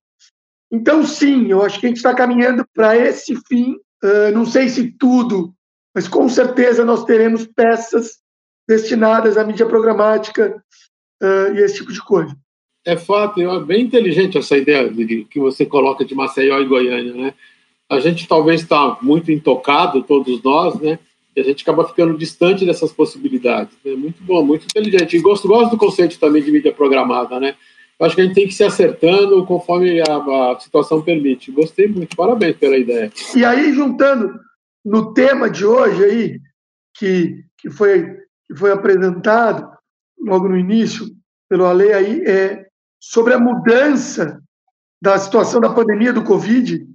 Então, 0.70 1.06
sim, 1.06 1.46
eu 1.50 1.62
acho 1.62 1.80
que 1.80 1.86
a 1.86 1.88
gente 1.88 1.96
está 1.96 2.14
caminhando 2.14 2.66
para 2.74 2.94
esse 2.94 3.34
fim. 3.48 3.76
Uh, 4.04 4.32
não 4.34 4.44
sei 4.44 4.68
se 4.68 4.90
tudo, 4.90 5.54
mas 5.94 6.06
com 6.06 6.28
certeza 6.28 6.84
nós 6.84 7.04
teremos 7.04 7.46
peças 7.46 8.18
destinadas 8.68 9.38
à 9.38 9.44
mídia 9.44 9.64
programática 9.64 10.62
uh, 11.22 11.54
e 11.54 11.60
esse 11.60 11.76
tipo 11.76 11.92
de 11.92 12.04
coisa. 12.04 12.36
É 12.84 12.96
fato, 12.96 13.40
é 13.40 13.64
bem 13.64 13.84
inteligente 13.84 14.36
essa 14.36 14.56
ideia 14.56 14.90
de, 14.90 15.24
que 15.24 15.40
você 15.40 15.64
coloca 15.64 16.04
de 16.04 16.14
Maceió 16.14 16.60
e 16.60 16.66
Goiânia, 16.66 17.14
né? 17.14 17.34
A 17.88 18.00
gente 18.00 18.26
talvez 18.26 18.62
está 18.62 18.98
muito 19.00 19.30
intocado, 19.30 20.02
todos 20.02 20.42
nós, 20.42 20.78
né? 20.80 20.98
E 21.34 21.40
a 21.40 21.44
gente 21.44 21.62
acaba 21.62 21.86
ficando 21.86 22.16
distante 22.16 22.64
dessas 22.64 22.92
possibilidades. 22.92 23.76
É 23.84 23.94
muito 23.94 24.22
bom, 24.22 24.44
muito 24.44 24.64
inteligente. 24.64 25.16
E 25.16 25.20
gosto, 25.20 25.46
gosto 25.46 25.70
do 25.72 25.76
conceito 25.76 26.18
também 26.18 26.42
de 26.42 26.50
mídia 26.50 26.72
programada, 26.72 27.38
né? 27.38 27.54
acho 28.04 28.14
que 28.14 28.20
a 28.20 28.24
gente 28.24 28.34
tem 28.34 28.46
que 28.46 28.54
se 28.54 28.64
acertando 28.64 29.44
conforme 29.46 30.00
a, 30.00 30.52
a, 30.52 30.60
situação 30.60 31.02
permite. 31.02 31.50
Gostei 31.50 31.88
muito, 31.88 32.14
parabéns 32.16 32.56
pela 32.56 32.76
ideia. 32.76 33.10
E 33.34 33.44
aí, 33.44 33.72
juntando 33.72 34.38
no 34.84 35.14
tema 35.14 35.48
de 35.48 35.64
hoje 35.64 36.04
aí, 36.04 36.40
que, 36.94 37.42
que, 37.58 37.70
foi, 37.70 38.16
que 38.46 38.54
foi 38.54 38.70
apresentado 38.70 39.66
logo 40.18 40.48
no 40.48 40.58
início 40.58 41.06
pelo 41.48 41.64
Ale 41.64 41.92
aí, 41.92 42.20
é 42.26 42.66
sobre 43.00 43.32
a 43.34 43.38
mudança 43.38 44.40
da 45.00 45.18
situação 45.18 45.60
da 45.60 45.72
pandemia 45.72 46.12
do 46.12 46.24
Covid. 46.24 46.85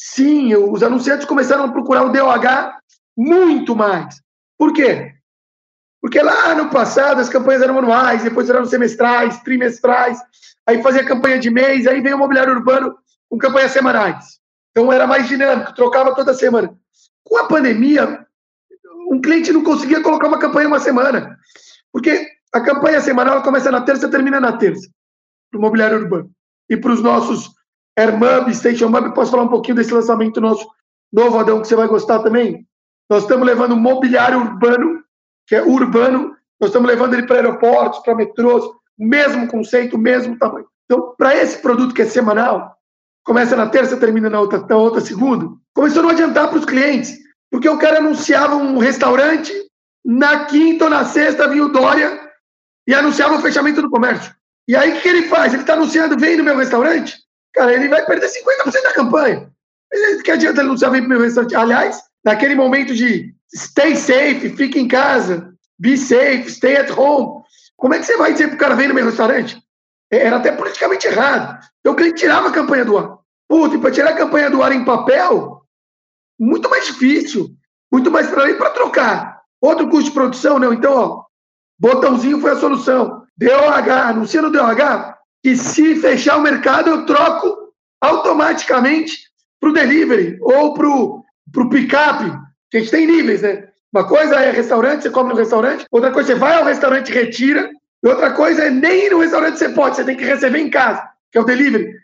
Sim, 0.00 0.54
os 0.54 0.80
anunciantes 0.80 1.26
começaram 1.26 1.64
a 1.64 1.72
procurar 1.72 2.04
o 2.04 2.12
DOH 2.12 2.72
muito 3.16 3.74
mais. 3.74 4.22
Por 4.56 4.72
quê? 4.72 5.12
Porque 6.00 6.22
lá 6.22 6.54
no 6.54 6.70
passado 6.70 7.20
as 7.20 7.28
campanhas 7.28 7.62
eram 7.62 7.76
anuais, 7.76 8.22
depois 8.22 8.48
eram 8.48 8.64
semestrais, 8.64 9.42
trimestrais, 9.42 10.16
aí 10.64 10.80
fazia 10.84 11.04
campanha 11.04 11.40
de 11.40 11.50
mês, 11.50 11.84
aí 11.88 12.00
veio 12.00 12.14
o 12.14 12.18
mobiliário 12.20 12.54
urbano 12.54 12.96
com 13.28 13.36
campanhas 13.38 13.72
semanais. 13.72 14.38
Então 14.70 14.92
era 14.92 15.04
mais 15.04 15.26
dinâmico, 15.26 15.74
trocava 15.74 16.14
toda 16.14 16.32
semana. 16.32 16.72
Com 17.24 17.36
a 17.36 17.48
pandemia, 17.48 18.24
um 19.10 19.20
cliente 19.20 19.52
não 19.52 19.64
conseguia 19.64 20.00
colocar 20.00 20.28
uma 20.28 20.38
campanha 20.38 20.68
uma 20.68 20.78
semana, 20.78 21.36
porque 21.92 22.24
a 22.54 22.60
campanha 22.60 23.00
semanal 23.00 23.42
começa 23.42 23.68
na 23.72 23.80
terça 23.80 24.06
e 24.06 24.10
termina 24.10 24.38
na 24.38 24.52
terça, 24.52 24.88
para 25.50 25.58
o 25.58 25.60
mobiliário 25.60 25.98
urbano. 25.98 26.30
E 26.70 26.76
para 26.76 26.92
os 26.92 27.02
nossos 27.02 27.57
AirMub, 27.98 28.54
Station 28.54 28.88
Mub, 28.88 29.14
posso 29.14 29.30
falar 29.30 29.42
um 29.42 29.48
pouquinho 29.48 29.76
desse 29.76 29.92
lançamento 29.92 30.40
nosso 30.40 30.66
novo 31.12 31.38
Adão 31.38 31.60
que 31.60 31.68
você 31.68 31.76
vai 31.76 31.88
gostar 31.88 32.20
também? 32.20 32.68
nós 33.08 33.22
estamos 33.22 33.46
levando 33.46 33.76
mobiliário 33.76 34.38
urbano, 34.38 35.02
que 35.46 35.56
é 35.56 35.62
urbano, 35.62 36.36
nós 36.60 36.68
estamos 36.68 36.88
levando 36.88 37.14
ele 37.14 37.26
para 37.26 37.36
aeroportos, 37.36 38.00
para 38.00 38.14
metrôs, 38.14 38.64
mesmo 38.98 39.48
conceito, 39.48 39.96
mesmo 39.96 40.38
tamanho. 40.38 40.66
Então, 40.84 41.14
para 41.16 41.36
esse 41.36 41.58
produto 41.62 41.94
que 41.94 42.02
é 42.02 42.06
semanal, 42.06 42.76
começa 43.24 43.56
na 43.56 43.68
terça, 43.68 43.96
termina 43.96 44.28
na 44.28 44.40
outra, 44.40 44.58
na 44.58 44.76
outra 44.76 45.00
segunda, 45.00 45.48
começou 45.74 46.00
a 46.00 46.02
não 46.02 46.10
adiantar 46.10 46.48
para 46.48 46.58
os 46.58 46.64
clientes, 46.64 47.16
porque 47.50 47.68
o 47.68 47.78
cara 47.78 47.98
anunciava 47.98 48.56
um 48.56 48.78
restaurante, 48.78 49.52
na 50.04 50.44
quinta 50.44 50.84
ou 50.84 50.90
na 50.90 51.04
sexta 51.04 51.48
vinha 51.48 51.64
o 51.64 51.72
Dória 51.72 52.20
e 52.86 52.94
anunciava 52.94 53.36
o 53.36 53.40
fechamento 53.40 53.82
do 53.82 53.90
comércio. 53.90 54.34
E 54.66 54.76
aí, 54.76 54.98
o 54.98 55.00
que 55.00 55.08
ele 55.08 55.28
faz? 55.28 55.52
Ele 55.52 55.62
está 55.62 55.74
anunciando, 55.74 56.18
vem 56.18 56.36
no 56.36 56.44
meu 56.44 56.56
restaurante, 56.56 57.16
cara, 57.58 57.74
ele 57.74 57.88
vai 57.88 58.04
perder 58.06 58.28
50% 58.28 58.82
da 58.82 58.92
campanha. 58.92 59.50
Que 60.24 60.30
adianta 60.30 60.60
ele 60.60 60.68
anunciar, 60.68 60.90
vem 60.90 61.00
para 61.00 61.06
o 61.06 61.10
meu 61.10 61.20
restaurante? 61.20 61.56
Aliás, 61.56 62.00
naquele 62.24 62.54
momento 62.54 62.94
de 62.94 63.34
stay 63.54 63.96
safe, 63.96 64.50
fique 64.50 64.78
em 64.78 64.86
casa, 64.86 65.52
be 65.78 65.96
safe, 65.96 66.50
stay 66.50 66.76
at 66.76 66.90
home, 66.90 67.42
como 67.76 67.94
é 67.94 67.98
que 67.98 68.06
você 68.06 68.16
vai 68.16 68.32
dizer 68.32 68.48
para 68.48 68.56
o 68.56 68.58
cara 68.58 68.74
vem 68.74 68.88
no 68.88 68.94
meu 68.94 69.06
restaurante? 69.06 69.60
É, 70.10 70.18
era 70.18 70.36
até 70.36 70.52
politicamente 70.52 71.06
errado. 71.06 71.58
Então 71.80 71.92
o 71.92 71.96
cliente 71.96 72.20
tirava 72.20 72.48
a 72.48 72.52
campanha 72.52 72.84
do 72.84 72.96
ar. 72.96 73.18
Puta, 73.48 73.76
e 73.76 73.78
para 73.78 73.90
tirar 73.90 74.10
a 74.10 74.16
campanha 74.16 74.50
do 74.50 74.62
ar 74.62 74.72
em 74.72 74.84
papel, 74.84 75.62
muito 76.38 76.68
mais 76.68 76.86
difícil, 76.86 77.48
muito 77.90 78.10
mais 78.10 78.28
para 78.28 78.54
para 78.54 78.70
trocar. 78.70 79.40
Outro 79.60 79.88
custo 79.88 80.04
de 80.04 80.10
produção, 80.10 80.58
não. 80.58 80.72
Então, 80.72 80.92
ó, 80.92 81.24
botãozinho 81.78 82.40
foi 82.40 82.52
a 82.52 82.56
solução. 82.56 83.24
DOH, 83.36 84.08
anuncia 84.08 84.42
no 84.42 84.50
DOH 84.50 85.17
que 85.48 85.56
se 85.56 85.96
fechar 85.96 86.36
o 86.36 86.42
mercado, 86.42 86.90
eu 86.90 87.06
troco 87.06 87.72
automaticamente 88.02 89.18
para 89.58 89.70
o 89.70 89.72
delivery 89.72 90.36
ou 90.42 90.74
para 90.74 90.86
o 90.86 91.70
pick-up. 91.70 92.24
A 92.24 92.78
gente 92.78 92.90
tem 92.90 93.06
níveis, 93.06 93.40
né? 93.40 93.68
Uma 93.90 94.06
coisa 94.06 94.34
é 94.36 94.50
restaurante, 94.50 95.02
você 95.02 95.10
come 95.10 95.30
no 95.30 95.36
restaurante, 95.36 95.86
outra 95.90 96.10
coisa, 96.10 96.28
você 96.28 96.38
vai 96.38 96.54
ao 96.54 96.64
restaurante 96.64 97.08
e 97.08 97.14
retira, 97.14 97.70
e 98.02 98.08
outra 98.08 98.32
coisa 98.32 98.64
é 98.64 98.70
nem 98.70 99.08
no 99.08 99.20
restaurante 99.20 99.58
você 99.58 99.70
pode, 99.70 99.96
você 99.96 100.04
tem 100.04 100.16
que 100.16 100.24
receber 100.24 100.58
em 100.58 100.68
casa, 100.68 101.02
que 101.32 101.38
é 101.38 101.40
o 101.40 101.44
delivery. 101.44 101.94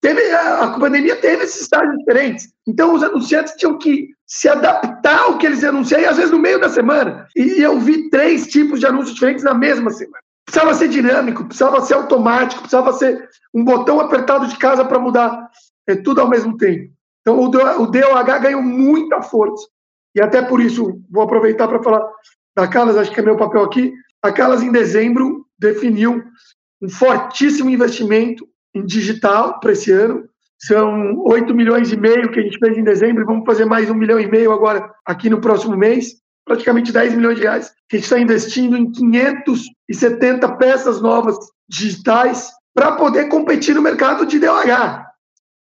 Teve, 0.00 0.20
a, 0.32 0.64
a 0.64 0.78
pandemia 0.78 1.14
teve 1.14 1.44
esses 1.44 1.62
estágios 1.62 1.96
diferentes. 1.98 2.48
Então, 2.66 2.94
os 2.94 3.02
anunciantes 3.04 3.54
tinham 3.54 3.78
que 3.78 4.08
se 4.26 4.48
adaptar 4.48 5.20
ao 5.20 5.38
que 5.38 5.46
eles 5.46 5.62
anunciaram, 5.62 6.04
e 6.04 6.08
às 6.08 6.16
vezes 6.16 6.32
no 6.32 6.38
meio 6.40 6.60
da 6.60 6.68
semana. 6.68 7.28
E 7.36 7.62
eu 7.62 7.78
vi 7.78 8.10
três 8.10 8.48
tipos 8.48 8.80
de 8.80 8.86
anúncios 8.86 9.14
diferentes 9.14 9.44
na 9.44 9.54
mesma 9.54 9.90
semana. 9.90 10.27
Precisava 10.48 10.72
ser 10.72 10.88
dinâmico, 10.88 11.44
precisava 11.44 11.78
ser 11.82 11.92
automático, 11.92 12.62
precisava 12.62 12.90
ser 12.94 13.28
um 13.52 13.62
botão 13.62 14.00
apertado 14.00 14.46
de 14.46 14.56
casa 14.56 14.82
para 14.82 14.98
mudar 14.98 15.46
é, 15.86 15.94
tudo 15.94 16.22
ao 16.22 16.28
mesmo 16.28 16.56
tempo. 16.56 16.90
Então, 17.20 17.38
o 17.38 17.86
DOH 17.86 18.38
ganhou 18.40 18.62
muita 18.62 19.20
força. 19.20 19.68
E 20.14 20.22
até 20.22 20.40
por 20.40 20.58
isso, 20.58 21.02
vou 21.10 21.22
aproveitar 21.22 21.68
para 21.68 21.82
falar 21.82 22.02
da 22.56 22.66
Calas, 22.66 22.96
acho 22.96 23.12
que 23.12 23.20
é 23.20 23.22
meu 23.22 23.36
papel 23.36 23.62
aqui. 23.62 23.92
A 24.22 24.32
Calas, 24.32 24.62
em 24.62 24.72
dezembro, 24.72 25.44
definiu 25.58 26.24
um 26.80 26.88
fortíssimo 26.88 27.68
investimento 27.68 28.48
em 28.74 28.86
digital 28.86 29.60
para 29.60 29.72
esse 29.72 29.92
ano. 29.92 30.26
São 30.58 31.14
8 31.26 31.54
milhões 31.54 31.92
e 31.92 31.96
meio 31.98 32.32
que 32.32 32.40
a 32.40 32.42
gente 32.42 32.58
fez 32.58 32.78
em 32.78 32.82
dezembro, 32.82 33.26
vamos 33.26 33.44
fazer 33.44 33.66
mais 33.66 33.90
um 33.90 33.94
milhão 33.94 34.18
e 34.18 34.26
meio 34.26 34.50
agora 34.50 34.90
aqui 35.04 35.28
no 35.28 35.42
próximo 35.42 35.76
mês. 35.76 36.14
Praticamente 36.48 36.90
10 36.90 37.14
milhões 37.14 37.36
de 37.36 37.42
reais 37.42 37.70
que 37.88 37.96
a 37.96 37.98
gente 37.98 38.04
está 38.04 38.18
investindo 38.18 38.76
em 38.76 38.90
570 38.90 40.56
peças 40.56 41.00
novas 41.00 41.36
digitais 41.68 42.50
para 42.74 42.92
poder 42.92 43.28
competir 43.28 43.74
no 43.74 43.82
mercado 43.82 44.24
de 44.24 44.38
DOH. 44.38 45.04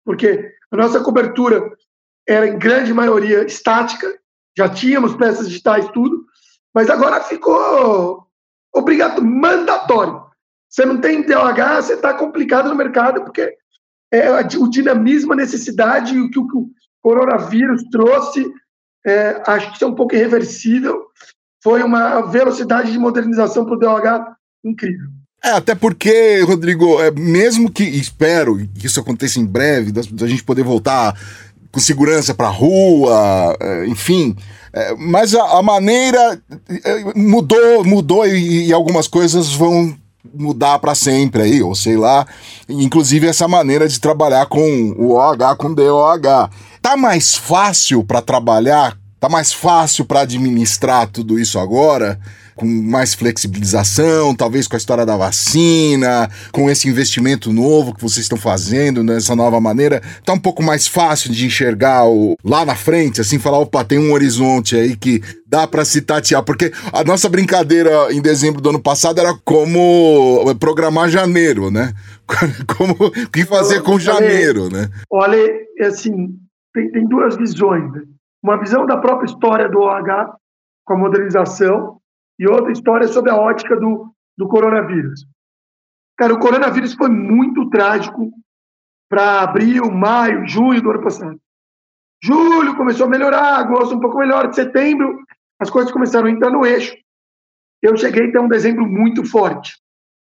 Porque 0.05 0.53
a 0.71 0.77
nossa 0.77 1.01
cobertura 1.01 1.71
era, 2.29 2.47
em 2.47 2.59
grande 2.59 2.93
maioria, 2.93 3.45
estática, 3.45 4.13
já 4.57 4.69
tínhamos 4.69 5.15
peças 5.17 5.49
digitais, 5.49 5.89
tudo, 5.89 6.25
mas 6.75 6.91
agora 6.91 7.23
ficou 7.23 8.27
obrigado, 8.75 9.25
mandatório. 9.25 10.23
Você 10.69 10.85
não 10.85 11.01
tem 11.01 11.23
DOH, 11.23 11.83
você 11.83 11.95
está 11.95 12.13
complicado 12.13 12.69
no 12.69 12.75
mercado, 12.75 13.23
porque 13.23 13.57
é 14.13 14.31
o 14.59 14.69
dinamismo, 14.69 15.33
a 15.33 15.37
necessidade, 15.37 16.19
o 16.19 16.31
que 16.31 16.39
o 16.39 16.69
coronavírus 17.03 17.83
trouxe, 17.91 18.53
é, 19.07 19.43
acho 19.47 19.69
que 19.69 19.75
isso 19.77 19.85
é 19.85 19.89
um 19.89 19.95
pouco 19.95 20.15
irreversível. 20.15 21.07
Foi 21.63 21.83
uma 21.83 22.23
velocidade 22.23 22.93
de 22.93 22.99
modernização 22.99 23.65
para 23.65 23.75
o 23.75 23.79
DOH 23.79 24.37
incrível. 24.65 25.09
É, 25.43 25.51
até 25.51 25.75
porque, 25.75 26.41
Rodrigo, 26.41 27.01
é, 27.03 27.11
mesmo 27.11 27.71
que 27.71 27.85
espero 27.85 28.57
que 28.79 28.87
isso 28.87 28.99
aconteça 28.99 29.39
em 29.39 29.45
breve, 29.45 29.93
da 29.93 30.27
gente 30.27 30.43
poder 30.43 30.63
voltar 30.63 31.15
com 31.71 31.81
segurança 31.81 32.33
para 32.33 32.49
rua, 32.49 33.57
é, 33.61 33.87
enfim. 33.87 34.35
É, 34.73 34.95
mas 34.97 35.35
a, 35.35 35.59
a, 35.59 35.63
maneira 35.63 36.41
é, 36.85 37.05
mudou, 37.15 37.85
mudou 37.85 38.27
e, 38.27 38.69
e 38.69 38.73
algumas 38.73 39.07
coisas 39.07 39.53
vão 39.53 39.95
mudar 40.33 40.79
para 40.79 40.95
sempre 40.95 41.43
aí, 41.43 41.63
ou 41.63 41.75
sei 41.75 41.97
lá. 41.97 42.27
Inclusive 42.69 43.27
essa 43.27 43.47
maneira 43.47 43.87
de 43.87 44.01
trabalhar 44.01 44.47
com 44.47 44.95
o 44.97 45.13
OH, 45.13 45.57
com 45.57 45.75
DOH. 45.75 46.51
Tá 46.85 46.99
mais 46.99 47.35
fácil 47.35 48.05
para 48.05 48.21
trabalhar? 48.21 48.95
Tá 49.19 49.27
mais 49.27 49.55
fácil 49.55 50.05
para 50.05 50.21
administrar 50.21 51.07
tudo 51.07 51.39
isso 51.39 51.59
agora? 51.59 52.21
com 52.55 52.67
mais 52.67 53.15
flexibilização, 53.15 54.33
talvez 54.33 54.69
com 54.69 54.77
a 54.77 54.79
história 54.79 55.05
da 55.05 55.17
vacina, 55.17 56.31
com 56.53 56.71
esse 56.71 56.89
investimento 56.89 57.53
novo 57.53 57.93
que 57.93 58.01
vocês 58.01 58.25
estão 58.25 58.39
fazendo 58.39 59.03
nessa 59.03 59.35
nova 59.35 59.61
maneira, 59.61 60.01
tá 60.25 60.33
um 60.33 60.39
pouco 60.39 60.63
mais 60.63 60.87
fácil 60.87 61.33
de 61.33 61.47
enxergar 61.47 62.07
o, 62.07 62.37
lá 62.45 62.65
na 62.65 62.77
frente, 62.77 63.21
assim, 63.21 63.41
falar, 63.41 63.59
opa, 63.59 63.85
tem 63.85 63.99
um 63.99 64.13
horizonte 64.13 64.77
aí 64.77 64.95
que 64.95 65.21
dá 65.49 65.67
para 65.67 65.85
se 65.85 66.01
tatear, 66.01 66.45
porque 66.45 66.73
a 66.93 67.03
nossa 67.03 67.29
brincadeira 67.29 68.13
em 68.13 68.23
dezembro 68.23 68.61
do 68.61 68.69
ano 68.69 68.81
passado 68.81 69.19
era 69.19 69.35
como 69.45 70.55
programar 70.61 71.11
janeiro, 71.11 71.73
né? 71.73 71.93
Como 72.79 72.95
o 72.99 73.11
que 73.31 73.45
fazer 73.45 73.83
com 73.83 73.99
janeiro, 73.99 74.71
né? 74.71 74.89
Olha, 75.11 75.47
assim, 75.83 76.39
tem, 76.75 76.91
tem 76.91 77.07
duas 77.07 77.37
visões. 77.37 77.91
Né? 77.93 78.03
Uma 78.43 78.59
visão 78.59 78.85
da 78.85 78.99
própria 78.99 79.27
história 79.27 79.69
do 79.69 79.81
OH 79.81 80.37
com 80.85 80.95
a 80.95 80.99
modernização 80.99 82.01
e 82.39 82.47
outra 82.47 82.73
história 82.73 83.09
sobre 83.09 83.31
a 83.31 83.37
ótica 83.37 83.77
do, 83.77 84.13
do 84.37 84.49
coronavírus. 84.49 85.27
Cara, 86.19 86.35
o 86.35 86.39
coronavírus 86.39 86.95
foi 86.95 87.09
muito 87.09 87.71
trágico 87.71 88.31
para 89.09 89.43
abril, 89.43 89.91
maio, 89.91 90.47
junho 90.47 90.83
do 90.83 90.91
ano 90.91 91.03
passado. 91.03 91.41
Julho 92.23 92.77
começou 92.77 93.07
a 93.07 93.09
melhorar, 93.09 93.59
agosto 93.59 93.95
um 93.95 94.01
pouco 94.01 94.19
melhor, 94.19 94.53
setembro 94.53 95.25
as 95.59 95.71
coisas 95.71 95.93
começaram 95.93 96.27
a 96.27 96.31
entrar 96.31 96.51
no 96.51 96.67
eixo. 96.67 96.95
Eu 97.81 97.97
cheguei 97.97 98.29
a 98.29 98.33
ter 98.33 98.39
um 98.39 98.49
dezembro 98.49 98.87
muito 98.87 99.25
forte, 99.25 99.79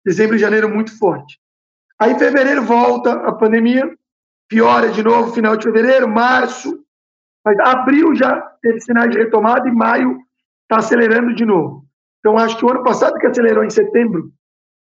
dezembro 0.05 0.35
e 0.35 0.39
janeiro 0.39 0.69
muito 0.69 0.97
forte. 0.97 1.39
Aí 1.99 2.17
fevereiro 2.17 2.63
volta 2.63 3.13
a 3.13 3.33
pandemia, 3.33 3.93
piora 4.49 4.89
de 4.89 5.03
novo 5.03 5.31
final 5.31 5.55
de 5.55 5.63
fevereiro, 5.63 6.09
março, 6.09 6.83
mas 7.45 7.57
abril 7.59 8.15
já 8.15 8.41
teve 8.61 8.81
sinais 8.81 9.11
de 9.11 9.19
retomada 9.19 9.69
e 9.69 9.71
maio 9.71 10.17
está 10.63 10.79
acelerando 10.79 11.33
de 11.33 11.45
novo. 11.45 11.85
Então, 12.19 12.37
acho 12.37 12.57
que 12.57 12.65
o 12.65 12.69
ano 12.69 12.83
passado 12.83 13.17
que 13.17 13.27
acelerou 13.27 13.63
em 13.63 13.69
setembro, 13.69 14.31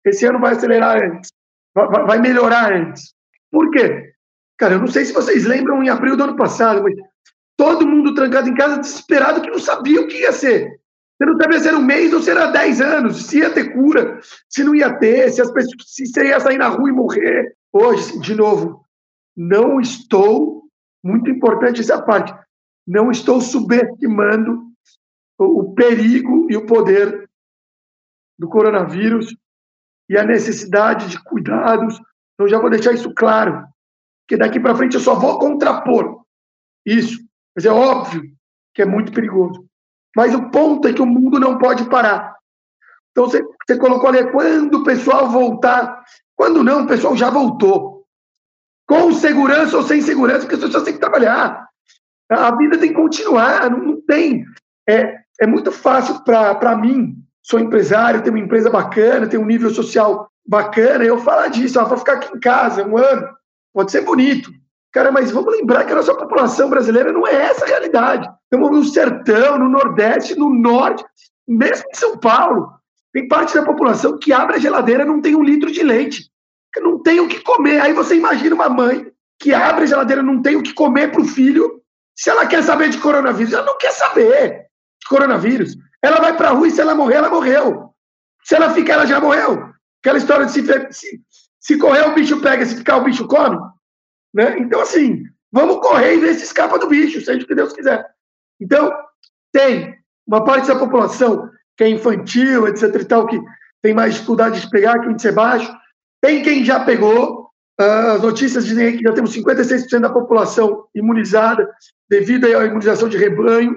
esse 0.05 0.27
ano 0.27 0.41
vai 0.41 0.55
acelerar 0.55 1.01
antes, 1.03 1.31
vai 1.75 2.19
melhorar 2.19 2.73
antes. 2.73 3.15
Por 3.51 3.71
quê? 3.71 4.13
Cara, 4.59 4.75
eu 4.75 4.81
não 4.81 4.89
sei 4.89 5.05
se 5.05 5.13
vocês 5.13 5.45
lembram 5.45 5.83
em 5.83 5.89
abril 5.89 6.17
do 6.17 6.25
ano 6.25 6.37
passado, 6.37 6.83
mas 6.83 6.95
todo 7.57 7.87
mundo 7.87 8.15
trancado 8.15 8.49
em 8.49 8.55
casa, 8.55 8.81
desesperado, 8.81 9.41
que 9.41 9.51
não 9.51 9.59
sabia 9.59 10.01
o 10.01 10.09
que 10.09 10.23
ia 10.23 10.33
ser. 10.33 10.81
Você 11.17 11.31
não 11.31 11.37
sabia 11.37 11.61
se 11.61 11.69
era 11.69 11.77
um 11.77 11.85
mês 11.85 12.13
ou 12.13 12.21
se 12.21 12.31
era 12.31 12.47
dez 12.47 12.81
anos, 12.81 13.27
se 13.27 13.39
ia 13.39 13.51
ter 13.51 13.73
cura, 13.73 14.21
se 14.49 14.65
não 14.65 14.75
ia 14.75 14.93
ter, 14.99 15.31
se 15.31 15.41
as 15.41 15.51
pessoas 15.51 15.75
se 15.87 16.25
ia 16.25 16.41
sair 16.41 16.59
na 16.59 16.69
rua 16.69 16.89
e 16.89 16.93
morrer. 16.93 17.55
Hoje, 17.73 18.19
de 18.21 18.35
novo, 18.35 18.85
não 19.39 19.81
estou, 19.81 20.69
muito 21.01 21.31
importante 21.31 21.81
essa 21.81 22.03
parte, 22.03 22.35
não 22.85 23.09
estou 23.09 23.41
subestimando 23.41 24.65
o 25.39 25.73
perigo 25.75 26.49
e 26.51 26.57
o 26.57 26.67
poder 26.67 27.31
do 28.37 28.49
coronavírus 28.49 29.37
e 30.09 30.19
a 30.19 30.25
necessidade 30.25 31.09
de 31.09 31.23
cuidados. 31.23 32.01
Então, 32.35 32.49
já 32.49 32.59
vou 32.59 32.69
deixar 32.69 32.93
isso 32.93 33.15
claro, 33.15 33.65
que 34.27 34.37
daqui 34.37 34.59
para 34.59 34.75
frente 34.75 34.95
eu 34.95 35.01
só 35.01 35.15
vou 35.15 35.39
contrapor 35.39 36.25
isso. 36.85 37.21
Mas 37.55 37.65
é 37.65 37.71
óbvio 37.71 38.23
que 38.75 38.83
é 38.83 38.87
muito 38.87 39.13
perigoso. 39.13 39.65
Mas 40.17 40.35
o 40.35 40.51
ponto 40.51 40.89
é 40.89 40.93
que 40.93 41.03
o 41.03 41.07
mundo 41.07 41.39
não 41.39 41.59
pode 41.59 41.89
parar. 41.89 42.37
Então, 43.13 43.27
você, 43.29 43.41
você 43.43 43.79
colocou 43.79 44.09
ali, 44.09 44.31
quando 44.33 44.79
o 44.79 44.85
pessoal 44.85 45.31
voltar. 45.31 46.05
Quando 46.35 46.65
não, 46.65 46.85
o 46.85 46.87
pessoal 46.89 47.17
já 47.17 47.31
voltou. 47.31 47.98
Com 48.89 49.13
segurança 49.13 49.77
ou 49.77 49.83
sem 49.83 50.01
segurança, 50.01 50.41
porque 50.41 50.55
as 50.55 50.63
pessoas 50.63 50.85
têm 50.85 50.95
que 50.95 51.01
trabalhar. 51.01 51.69
A 52.31 52.57
vida 52.57 52.79
tem 52.79 52.89
que 52.89 52.95
continuar, 52.95 53.71
não, 53.71 53.79
não 53.79 54.01
tem. 54.01 54.45
É, 54.89 55.19
é 55.41 55.47
muito 55.47 55.71
fácil 55.71 56.23
para 56.25 56.77
mim 56.77 57.17
sou 57.43 57.61
empresário, 57.61 58.23
tenho 58.23 58.37
uma 58.37 58.45
empresa 58.45 58.69
bacana, 58.69 59.27
tenho 59.27 59.43
um 59.43 59.47
nível 59.47 59.71
social 59.71 60.29
bacana, 60.47 61.05
eu 61.05 61.19
falar 61.19 61.49
disso, 61.49 61.81
ah, 61.81 61.85
vou 61.85 61.97
ficar 61.97 62.15
aqui 62.15 62.35
em 62.37 62.41
casa 62.41 62.87
um 62.87 62.99
ano, 62.99 63.27
pode 63.73 63.91
ser 63.91 64.03
bonito, 64.03 64.51
Cara, 64.93 65.13
mas 65.13 65.31
vamos 65.31 65.55
lembrar 65.55 65.85
que 65.85 65.93
a 65.93 65.97
nossa 65.97 66.15
população 66.15 66.71
brasileira 66.71 67.13
não 67.13 67.27
é 67.27 67.35
essa 67.35 67.65
a 67.65 67.69
realidade. 67.69 68.29
Estamos 68.45 68.71
no 68.71 68.85
sertão, 68.85 69.59
no 69.59 69.69
Nordeste, 69.69 70.35
no 70.35 70.51
Norte, 70.51 71.05
mesmo 71.47 71.85
em 71.93 71.95
São 71.95 72.17
Paulo. 72.17 72.73
Tem 73.13 73.29
parte 73.29 73.55
da 73.55 73.65
população 73.65 74.19
que 74.19 74.33
abre 74.33 74.57
a 74.57 74.59
geladeira 74.59 75.05
e 75.05 75.07
não 75.07 75.21
tem 75.21 75.35
um 75.35 75.43
litro 75.43 75.71
de 75.71 75.83
leite. 75.83 76.31
Não 76.81 77.03
tem 77.03 77.21
o 77.21 77.29
que 77.29 77.41
comer. 77.41 77.81
Aí 77.81 77.93
você 77.93 78.17
imagina 78.17 78.55
uma 78.55 78.69
mãe 78.69 79.11
que 79.39 79.55
abre 79.55 79.85
a 79.85 79.87
geladeira 79.87 80.23
não 80.23 80.43
tem 80.43 80.57
o 80.57 80.63
que 80.63 80.73
comer 80.73 81.13
para 81.13 81.21
o 81.21 81.25
filho. 81.25 81.81
Se 82.17 82.29
ela 82.29 82.47
quer 82.47 82.63
saber 82.63 82.91
de 82.91 82.99
coronavírus, 82.99 83.53
ela 83.53 83.65
não 83.65 83.79
quer 83.79 83.93
saber 83.93 84.67
de 85.01 85.09
coronavírus. 85.09 85.77
Ela 86.03 86.21
vai 86.21 86.37
para 86.37 86.49
a 86.49 86.53
rua 86.53 86.67
e 86.67 86.71
se 86.71 86.81
ela 86.81 86.95
morrer, 86.95 87.17
ela 87.17 87.31
morreu. 87.31 87.95
Se 88.45 88.55
ela 88.55 88.75
ficar, 88.75 88.95
ela 88.95 89.07
já 89.07 89.21
morreu. 89.21 89.73
Aquela 90.01 90.19
história 90.19 90.47
de 90.47 90.53
se, 90.53 90.63
se, 90.91 91.21
se 91.61 91.79
correr, 91.79 92.09
o 92.09 92.15
bicho 92.15 92.41
pega, 92.41 92.65
se 92.65 92.77
ficar, 92.77 92.97
o 92.97 93.05
bicho 93.05 93.27
come. 93.27 93.59
Né? 94.35 94.59
Então, 94.59 94.81
assim, 94.81 95.23
vamos 95.53 95.79
correr 95.81 96.15
e 96.15 96.21
ver 96.21 96.35
se 96.35 96.45
escapa 96.45 96.79
do 96.79 96.89
bicho, 96.89 97.21
seja 97.21 97.45
o 97.45 97.47
que 97.47 97.55
Deus 97.55 97.73
quiser. 97.73 98.05
Então, 98.61 98.93
tem 99.53 99.97
uma 100.27 100.45
parte 100.45 100.69
da 100.69 100.77
população 100.77 101.49
que 101.77 101.85
é 101.85 101.89
infantil, 101.89 102.67
etc 102.67 102.95
e 103.01 103.05
tal, 103.05 103.27
que 103.27 103.41
tem 103.83 103.95
mais 103.95 104.15
dificuldade 104.15 104.61
de 104.61 104.71
pegar, 104.71 104.99
que 104.99 105.07
o 105.07 105.11
índice 105.11 105.29
é 105.29 105.33
baixo. 105.33 105.73
Tem 106.21 106.43
quem 106.43 106.65
já 106.65 106.81
pegou. 106.81 107.49
Ah, 107.81 108.13
as 108.13 108.23
notícias 108.23 108.67
dizem 108.67 108.97
que 108.97 109.05
já 109.05 109.13
temos 109.13 109.35
56% 109.35 110.01
da 110.01 110.11
população 110.11 110.85
imunizada 110.95 111.69
devido 112.11 112.47
à 112.47 112.65
imunização 112.65 113.09
de 113.09 113.17
rebanho. 113.17 113.77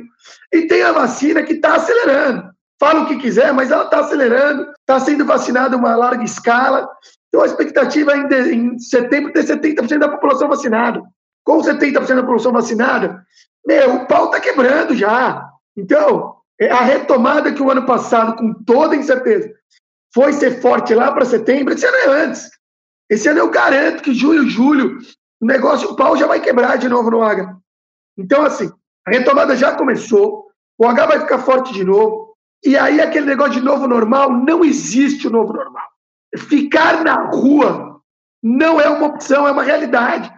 E 0.52 0.64
tem 0.64 0.84
a 0.84 0.92
vacina 0.92 1.44
que 1.44 1.54
está 1.54 1.76
acelerando. 1.76 2.52
Fala 2.80 3.02
o 3.02 3.08
que 3.08 3.18
quiser, 3.18 3.54
mas 3.54 3.70
ela 3.70 3.84
está 3.84 4.00
acelerando, 4.00 4.72
está 4.80 5.00
sendo 5.00 5.24
vacinada 5.24 5.76
em 5.76 5.80
uma 5.80 5.96
larga 5.96 6.24
escala. 6.24 6.90
Então, 7.28 7.44
a 7.44 7.46
expectativa 7.46 8.12
é 8.14 8.52
em 8.52 8.78
setembro 8.80 9.32
ter 9.32 9.44
70% 9.44 10.00
da 10.00 10.10
população 10.10 10.50
vacinada. 10.50 11.02
Com 11.44 11.62
70% 11.62 12.08
da 12.08 12.22
população 12.22 12.52
vacinada, 12.52 13.24
meu, 13.66 13.96
o 13.96 14.08
pau 14.08 14.26
está 14.26 14.40
quebrando 14.40 14.96
já. 14.96 15.48
Então, 15.78 16.36
é 16.60 16.72
a 16.72 16.82
retomada 16.82 17.52
que 17.52 17.62
o 17.62 17.70
ano 17.70 17.86
passado, 17.86 18.36
com 18.36 18.54
toda 18.64 18.96
incerteza, 18.96 19.52
foi 20.14 20.34
ser 20.34 20.62
forte 20.62 20.94
lá 20.94 21.12
para 21.12 21.26
setembro, 21.26 21.74
esse 21.74 21.86
ano 21.86 21.98
é 21.98 22.24
antes. 22.24 22.50
Esse 23.10 23.28
ano 23.28 23.40
eu 23.40 23.50
garanto 23.50 24.04
que 24.04 24.14
junho, 24.14 24.50
julho, 24.50 24.98
o 25.42 25.46
negócio, 25.46 25.90
o 25.90 25.96
pau 25.96 26.16
já 26.16 26.28
vai 26.28 26.40
quebrar 26.40 26.78
de 26.78 26.88
novo 26.88 27.12
no 27.12 27.24
H. 27.24 27.58
Então, 28.18 28.44
assim, 28.44 28.72
a 29.06 29.12
retomada 29.12 29.56
já 29.56 29.74
começou, 29.76 30.46
o 30.78 30.86
H 30.86 31.06
vai 31.06 31.20
ficar 31.20 31.40
forte 31.40 31.74
de 31.74 31.84
novo, 31.84 32.36
e 32.64 32.78
aí 32.78 33.02
aquele 33.02 33.26
negócio 33.26 33.54
de 33.54 33.62
novo 33.62 33.88
normal, 33.88 34.32
não 34.32 34.64
existe 34.64 35.28
o 35.28 35.32
novo 35.32 35.52
normal. 35.54 35.88
Ficar 36.38 37.04
na 37.04 37.30
rua 37.30 38.00
não 38.42 38.80
é 38.80 38.88
uma 38.88 39.08
opção, 39.08 39.48
é 39.48 39.52
uma 39.52 39.64
realidade. 39.64 40.32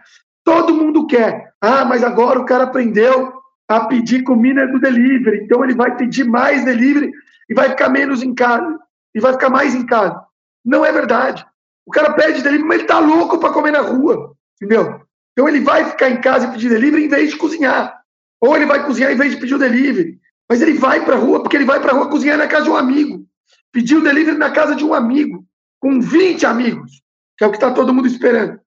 Todo 0.44 0.74
mundo 0.74 1.06
quer. 1.08 1.54
Ah, 1.62 1.86
mas 1.86 2.04
agora 2.04 2.40
o 2.40 2.46
cara 2.46 2.66
aprendeu 2.66 3.34
a 3.68 3.86
pedir 3.86 4.24
comida 4.24 4.68
do 4.68 4.80
delivery, 4.80 5.44
então 5.44 5.64
ele 5.64 5.74
vai 5.74 5.96
pedir 5.96 6.26
mais 6.26 6.66
delivery 6.66 7.12
e 7.50 7.54
vai 7.54 7.70
ficar 7.70 7.90
menos 7.90 8.22
em 8.22 8.34
casa, 8.34 8.78
e 9.14 9.20
vai 9.20 9.34
ficar 9.34 9.50
mais 9.50 9.76
em 9.76 9.86
casa. 9.86 10.22
Não 10.64 10.86
é 10.86 10.92
verdade. 10.92 11.46
O 11.86 11.92
cara 11.92 12.14
pede 12.14 12.42
delivery, 12.42 12.68
mas 12.68 12.80
ele 12.80 12.88
tá 12.88 13.00
louco 13.00 13.38
para 13.38 13.54
comer 13.54 13.72
na 13.72 13.82
rua, 13.82 14.34
entendeu? 14.56 15.02
Então 15.34 15.48
ele 15.48 15.60
vai 15.60 15.90
ficar 15.90 16.10
em 16.10 16.22
casa 16.22 16.48
e 16.48 16.52
pedir 16.52 16.70
delivery 16.70 17.06
em 17.06 17.10
vez 17.10 17.32
de 17.32 17.38
cozinhar. 17.38 18.00
Ou 18.40 18.56
ele 18.56 18.66
vai 18.66 18.86
cozinhar 18.86 19.12
em 19.12 19.18
vez 19.18 19.32
de 19.32 19.40
pedir 19.40 19.56
o 19.56 19.60
delivery. 19.60 20.20
Mas 20.50 20.62
ele 20.62 20.74
vai 20.74 21.04
para 21.04 21.16
a 21.16 21.20
rua, 21.20 21.42
porque 21.42 21.58
ele 21.58 21.66
vai 21.66 21.80
para 21.80 21.92
a 21.92 21.96
rua 21.96 22.10
cozinhar 22.10 22.38
na 22.38 22.48
casa 22.48 22.66
de 22.66 22.70
um 22.70 22.76
amigo. 22.76 23.26
Pedir 23.72 23.96
o 23.96 24.04
delivery 24.04 24.38
na 24.38 24.52
casa 24.52 24.76
de 24.76 24.86
um 24.86 24.94
amigo 24.94 25.44
com 25.80 26.00
20 26.00 26.46
amigos, 26.46 27.02
que 27.38 27.44
é 27.44 27.48
o 27.48 27.52
que 27.52 27.58
está 27.58 27.72
todo 27.72 27.94
mundo 27.94 28.08
esperando. 28.08 28.56
O 28.56 28.60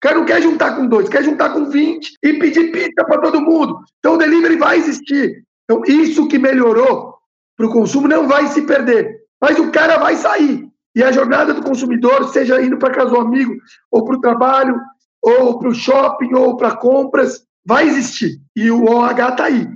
cara 0.00 0.16
não 0.16 0.24
quer 0.24 0.42
juntar 0.42 0.74
com 0.74 0.86
dois, 0.86 1.08
quer 1.08 1.22
juntar 1.22 1.50
com 1.50 1.66
20 1.66 2.18
e 2.22 2.32
pedir 2.34 2.72
pizza 2.72 3.04
para 3.04 3.20
todo 3.20 3.40
mundo. 3.40 3.80
Então 3.98 4.14
o 4.14 4.18
delivery 4.18 4.56
vai 4.56 4.76
existir. 4.78 5.44
Então 5.64 5.82
isso 5.86 6.28
que 6.28 6.38
melhorou 6.38 7.14
para 7.56 7.66
o 7.66 7.72
consumo 7.72 8.08
não 8.08 8.26
vai 8.26 8.46
se 8.48 8.62
perder. 8.62 9.23
Mas 9.44 9.58
o 9.58 9.70
cara 9.70 9.98
vai 9.98 10.16
sair. 10.16 10.66
E 10.96 11.04
a 11.04 11.12
jornada 11.12 11.52
do 11.52 11.62
consumidor, 11.62 12.30
seja 12.30 12.62
indo 12.62 12.78
para 12.78 12.94
casa 12.94 13.10
do 13.10 13.20
amigo, 13.20 13.54
ou 13.90 14.02
para 14.02 14.16
o 14.16 14.20
trabalho, 14.22 14.80
ou 15.20 15.58
para 15.58 15.68
o 15.68 15.74
shopping, 15.74 16.32
ou 16.32 16.56
para 16.56 16.74
compras, 16.76 17.44
vai 17.62 17.86
existir. 17.86 18.40
E 18.56 18.70
o 18.70 18.86
OH 18.86 19.28
está 19.28 19.44
aí. 19.44 19.68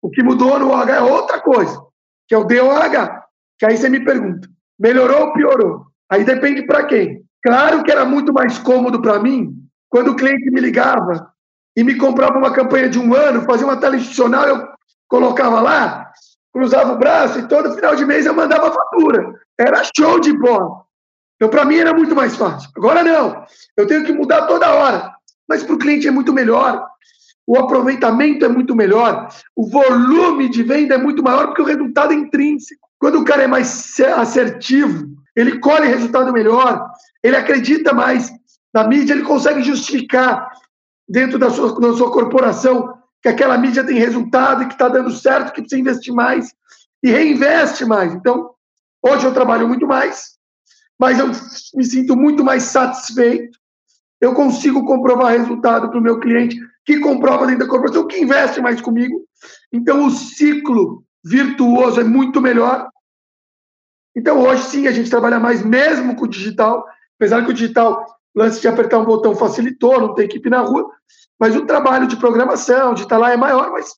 O 0.00 0.08
que 0.08 0.22
mudou 0.22 0.56
no 0.60 0.70
OH 0.70 0.90
é 0.90 1.00
outra 1.00 1.40
coisa, 1.40 1.82
que 2.28 2.34
é 2.34 2.38
o 2.38 2.44
DOH. 2.44 3.20
Que 3.58 3.66
aí 3.66 3.76
você 3.76 3.88
me 3.88 4.04
pergunta, 4.04 4.48
melhorou 4.78 5.26
ou 5.26 5.32
piorou? 5.32 5.86
Aí 6.08 6.22
depende 6.22 6.64
para 6.64 6.84
quem. 6.84 7.24
Claro 7.42 7.82
que 7.82 7.90
era 7.90 8.04
muito 8.04 8.32
mais 8.32 8.56
cômodo 8.60 9.02
para 9.02 9.18
mim 9.18 9.52
quando 9.88 10.12
o 10.12 10.16
cliente 10.16 10.48
me 10.48 10.60
ligava 10.60 11.32
e 11.76 11.82
me 11.82 11.96
comprava 11.96 12.38
uma 12.38 12.52
campanha 12.52 12.88
de 12.88 13.00
um 13.00 13.12
ano, 13.14 13.42
fazia 13.42 13.66
uma 13.66 13.80
tela 13.80 13.96
institucional, 13.96 14.46
eu 14.46 14.68
colocava 15.08 15.60
lá, 15.60 16.08
cruzava 16.52 16.92
o 16.92 16.98
braço 16.98 17.38
e 17.38 17.48
todo 17.48 17.74
final 17.74 17.94
de 17.94 18.04
mês 18.04 18.26
eu 18.26 18.34
mandava 18.34 18.72
fatura. 18.72 19.34
Era 19.58 19.82
show 19.96 20.20
de 20.20 20.32
bola. 20.36 20.82
Então, 21.36 21.48
para 21.48 21.64
mim, 21.64 21.76
era 21.76 21.94
muito 21.94 22.14
mais 22.16 22.36
fácil. 22.36 22.68
Agora, 22.76 23.02
não. 23.02 23.44
Eu 23.76 23.86
tenho 23.86 24.04
que 24.04 24.12
mudar 24.12 24.46
toda 24.46 24.72
hora. 24.74 25.12
Mas 25.48 25.62
para 25.62 25.74
o 25.74 25.78
cliente 25.78 26.08
é 26.08 26.10
muito 26.10 26.32
melhor. 26.32 26.84
O 27.46 27.56
aproveitamento 27.56 28.44
é 28.44 28.48
muito 28.48 28.74
melhor. 28.74 29.28
O 29.56 29.68
volume 29.70 30.48
de 30.48 30.62
venda 30.62 30.96
é 30.96 30.98
muito 30.98 31.22
maior 31.22 31.46
porque 31.46 31.62
o 31.62 31.64
resultado 31.64 32.12
é 32.12 32.16
intrínseco. 32.16 32.88
Quando 32.98 33.20
o 33.20 33.24
cara 33.24 33.44
é 33.44 33.46
mais 33.46 33.98
assertivo, 34.16 35.08
ele 35.36 35.60
colhe 35.60 35.86
resultado 35.86 36.32
melhor, 36.32 36.90
ele 37.22 37.36
acredita 37.36 37.94
mais 37.94 38.30
na 38.74 38.84
mídia, 38.86 39.14
ele 39.14 39.22
consegue 39.22 39.62
justificar 39.62 40.50
dentro 41.08 41.38
da 41.38 41.48
sua, 41.48 41.80
da 41.80 41.92
sua 41.94 42.10
corporação 42.10 42.97
que 43.22 43.28
aquela 43.28 43.58
mídia 43.58 43.84
tem 43.84 43.98
resultado 43.98 44.62
e 44.62 44.66
que 44.66 44.74
está 44.74 44.88
dando 44.88 45.10
certo, 45.10 45.52
que 45.52 45.60
precisa 45.60 45.80
investir 45.80 46.14
mais 46.14 46.54
e 47.02 47.10
reinveste 47.10 47.84
mais. 47.84 48.14
Então, 48.14 48.50
hoje 49.02 49.26
eu 49.26 49.34
trabalho 49.34 49.68
muito 49.68 49.86
mais, 49.86 50.36
mas 50.98 51.18
eu 51.18 51.28
me 51.74 51.84
sinto 51.84 52.16
muito 52.16 52.44
mais 52.44 52.64
satisfeito. 52.64 53.58
Eu 54.20 54.34
consigo 54.34 54.84
comprovar 54.84 55.32
resultado 55.32 55.88
para 55.88 55.98
o 55.98 56.02
meu 56.02 56.18
cliente, 56.18 56.58
que 56.84 56.98
comprova 57.00 57.46
dentro 57.46 57.66
da 57.66 57.70
corporação, 57.70 58.06
que 58.06 58.20
investe 58.20 58.60
mais 58.60 58.80
comigo. 58.80 59.24
Então, 59.72 60.06
o 60.06 60.10
ciclo 60.10 61.04
virtuoso 61.24 62.00
é 62.00 62.04
muito 62.04 62.40
melhor 62.40 62.88
então, 64.18 64.40
hoje 64.40 64.64
sim, 64.64 64.88
a 64.88 64.90
gente 64.90 65.08
trabalha 65.08 65.38
mais 65.38 65.64
mesmo 65.64 66.16
com 66.16 66.24
o 66.24 66.28
digital, 66.28 66.84
apesar 67.16 67.44
que 67.44 67.52
o 67.52 67.54
digital, 67.54 68.04
lance 68.38 68.60
de 68.60 68.68
apertar 68.68 68.98
um 68.98 69.04
botão 69.04 69.34
facilitou, 69.34 70.00
não 70.00 70.14
tem 70.14 70.24
equipe 70.24 70.48
na 70.48 70.60
rua, 70.60 70.88
mas 71.38 71.54
o 71.56 71.66
trabalho 71.66 72.06
de 72.06 72.16
programação, 72.16 72.94
de 72.94 73.02
estar 73.02 73.18
lá 73.18 73.32
é 73.32 73.36
maior, 73.36 73.70
mas 73.70 73.94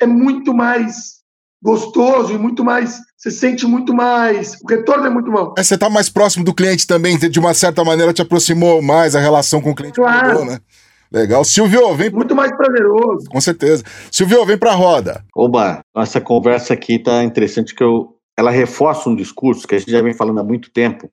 é 0.00 0.06
muito 0.06 0.54
mais 0.54 1.22
gostoso 1.62 2.32
e 2.32 2.38
muito 2.38 2.64
mais. 2.64 2.98
Você 3.16 3.30
sente 3.30 3.66
muito 3.66 3.94
mais. 3.94 4.54
O 4.62 4.68
retorno 4.68 5.06
é 5.06 5.10
muito 5.10 5.30
bom. 5.30 5.54
É, 5.56 5.62
você 5.62 5.74
está 5.74 5.88
mais 5.88 6.10
próximo 6.10 6.44
do 6.44 6.54
cliente 6.54 6.86
também, 6.86 7.16
de 7.18 7.38
uma 7.38 7.54
certa 7.54 7.84
maneira 7.84 8.12
te 8.12 8.20
aproximou 8.20 8.82
mais 8.82 9.14
a 9.14 9.20
relação 9.20 9.60
com 9.60 9.70
o 9.70 9.74
cliente. 9.74 9.96
Claro. 9.96 10.28
Mudou, 10.28 10.44
né? 10.44 10.58
Legal. 11.10 11.44
Silvio, 11.44 11.94
vem. 11.94 12.10
Muito 12.10 12.34
mais 12.34 12.54
prazeroso. 12.54 13.28
Com 13.30 13.40
certeza. 13.40 13.84
Silvio, 14.10 14.44
vem 14.44 14.58
para 14.58 14.72
a 14.72 14.74
roda. 14.74 15.24
Oba, 15.34 15.80
essa 15.96 16.20
conversa 16.20 16.74
aqui 16.74 16.98
tá 16.98 17.22
interessante 17.22 17.74
que 17.74 17.82
eu 17.82 18.14
ela 18.36 18.50
reforça 18.50 19.08
um 19.08 19.14
discurso 19.14 19.66
que 19.66 19.76
a 19.76 19.78
gente 19.78 19.90
já 19.90 20.02
vem 20.02 20.12
falando 20.12 20.40
há 20.40 20.44
muito 20.44 20.70
tempo, 20.72 21.08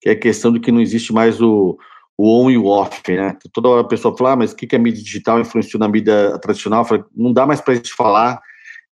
que 0.00 0.08
é 0.08 0.12
a 0.12 0.18
questão 0.18 0.52
de 0.52 0.58
que 0.58 0.72
não 0.72 0.80
existe 0.80 1.12
mais 1.12 1.40
o, 1.40 1.76
o 2.18 2.44
on 2.44 2.50
e 2.50 2.56
o 2.56 2.66
off, 2.66 3.02
né? 3.08 3.36
Toda 3.52 3.68
hora 3.68 3.80
a 3.82 3.88
pessoa 3.88 4.16
fala, 4.16 4.32
ah, 4.32 4.36
mas 4.36 4.52
o 4.52 4.56
que, 4.56 4.66
que 4.66 4.76
a 4.76 4.78
mídia 4.78 5.02
digital 5.02 5.38
influenciou 5.38 5.78
na 5.78 5.88
mídia 5.88 6.38
tradicional? 6.38 6.84
Falo, 6.84 7.04
não 7.14 7.32
dá 7.32 7.46
mais 7.46 7.60
para 7.60 7.74
a 7.74 7.76
gente 7.76 7.92
falar 7.92 8.40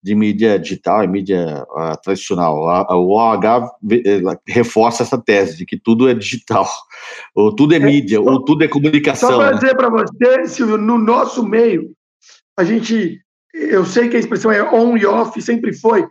de 0.02 0.14
mídia 0.14 0.58
digital 0.58 1.02
e 1.02 1.08
mídia 1.08 1.64
uh, 1.70 1.98
tradicional. 2.02 2.68
A, 2.68 2.92
a, 2.92 2.96
o 2.96 3.08
OH 3.08 3.70
reforça 4.46 5.02
essa 5.02 5.16
tese 5.16 5.56
de 5.56 5.64
que 5.64 5.78
tudo 5.78 6.06
é 6.06 6.12
digital, 6.12 6.68
ou 7.34 7.54
tudo 7.56 7.72
é, 7.72 7.78
é 7.78 7.80
mídia, 7.80 8.18
só, 8.18 8.24
ou 8.24 8.44
tudo 8.44 8.64
é 8.64 8.68
comunicação. 8.68 9.30
Só 9.30 9.38
para 9.38 9.52
né? 9.52 9.58
dizer 9.58 9.74
para 9.74 9.88
você, 9.88 10.46
Silvio, 10.46 10.76
no 10.76 10.98
nosso 10.98 11.42
meio, 11.42 11.90
a 12.58 12.64
gente, 12.64 13.18
eu 13.54 13.86
sei 13.86 14.10
que 14.10 14.16
a 14.16 14.20
expressão 14.20 14.52
é 14.52 14.62
on 14.62 14.96
e 14.98 15.06
off, 15.06 15.40
sempre 15.40 15.72
foi, 15.72 16.06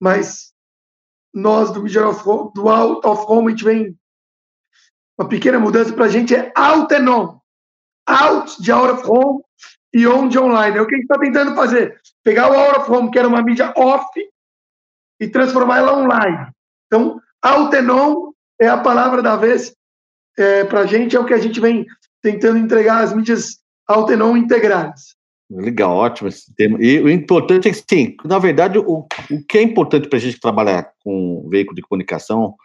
mas 0.00 0.52
nós 1.34 1.70
do 1.70 1.82
Media 1.82 2.08
of 2.08 2.26
Home, 2.26 2.50
do 2.54 2.68
Out 2.70 3.06
of 3.06 3.24
Home, 3.28 3.48
a 3.48 3.50
gente 3.50 3.64
vem. 3.64 3.94
Uma 5.18 5.28
pequena 5.28 5.58
mudança 5.58 5.92
para 5.92 6.04
a 6.04 6.08
gente 6.08 6.34
é 6.34 6.52
out 6.54 6.94
and 6.94 7.10
on. 7.10 7.38
Out 8.08 8.62
de 8.62 8.70
out 8.70 8.92
of 8.92 9.10
home 9.10 9.42
e 9.92 10.06
on 10.06 10.28
de 10.28 10.38
online. 10.38 10.76
É 10.76 10.80
o 10.80 10.86
que 10.86 10.94
a 10.94 10.98
gente 10.98 11.06
está 11.10 11.18
tentando 11.18 11.54
fazer. 11.54 11.98
Pegar 12.22 12.50
o 12.50 12.54
out 12.54 12.80
of 12.80 12.90
home, 12.90 13.10
que 13.10 13.18
era 13.18 13.28
uma 13.28 13.42
mídia 13.42 13.72
off, 13.76 14.06
e 15.20 15.28
transformar 15.28 15.78
ela 15.78 15.96
online. 15.96 16.48
Então, 16.86 17.20
out 17.42 17.74
and 17.76 17.92
on 17.92 18.32
é 18.60 18.68
a 18.68 18.76
palavra 18.76 19.22
da 19.22 19.36
vez 19.36 19.74
é, 20.38 20.64
para 20.64 20.80
a 20.80 20.86
gente, 20.86 21.16
é 21.16 21.20
o 21.20 21.24
que 21.24 21.34
a 21.34 21.38
gente 21.38 21.60
vem 21.60 21.86
tentando 22.22 22.58
entregar 22.58 23.02
as 23.02 23.14
mídias 23.14 23.58
out 23.88 24.12
and 24.12 24.24
on 24.24 24.36
integradas. 24.36 25.16
Legal, 25.48 25.96
ótimo 25.96 26.28
esse 26.28 26.52
tema. 26.54 26.76
E 26.80 27.00
o 27.00 27.08
importante 27.08 27.68
é 27.68 27.70
que, 27.70 27.84
sim, 27.88 28.16
na 28.24 28.38
verdade, 28.38 28.78
o, 28.78 28.84
o 28.84 29.06
que 29.48 29.58
é 29.58 29.62
importante 29.62 30.08
para 30.08 30.18
a 30.18 30.20
gente 30.20 30.40
trabalhar 30.40 30.90
com 31.04 31.48
veículo 31.48 31.76
de 31.76 31.82
comunicação 31.82 32.56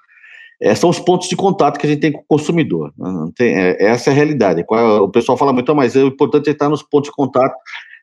é, 0.62 0.76
são 0.76 0.90
os 0.90 1.00
pontos 1.00 1.28
de 1.28 1.36
contato 1.36 1.80
que 1.80 1.88
a 1.88 1.90
gente 1.90 2.02
tem 2.02 2.12
com 2.12 2.20
o 2.20 2.26
consumidor. 2.28 2.94
Né? 2.98 3.32
Tem, 3.36 3.56
é, 3.56 3.84
essa 3.84 4.12
é 4.12 4.14
a 4.14 4.16
realidade. 4.16 4.64
O 4.70 5.10
pessoal 5.10 5.38
fala 5.38 5.52
muito, 5.52 5.74
mas 5.76 5.96
o 5.96 6.08
importante 6.08 6.50
é 6.50 6.52
estar 6.52 6.70
nos 6.70 6.84
pontos 6.84 7.10
de 7.10 7.16
contato, 7.16 7.56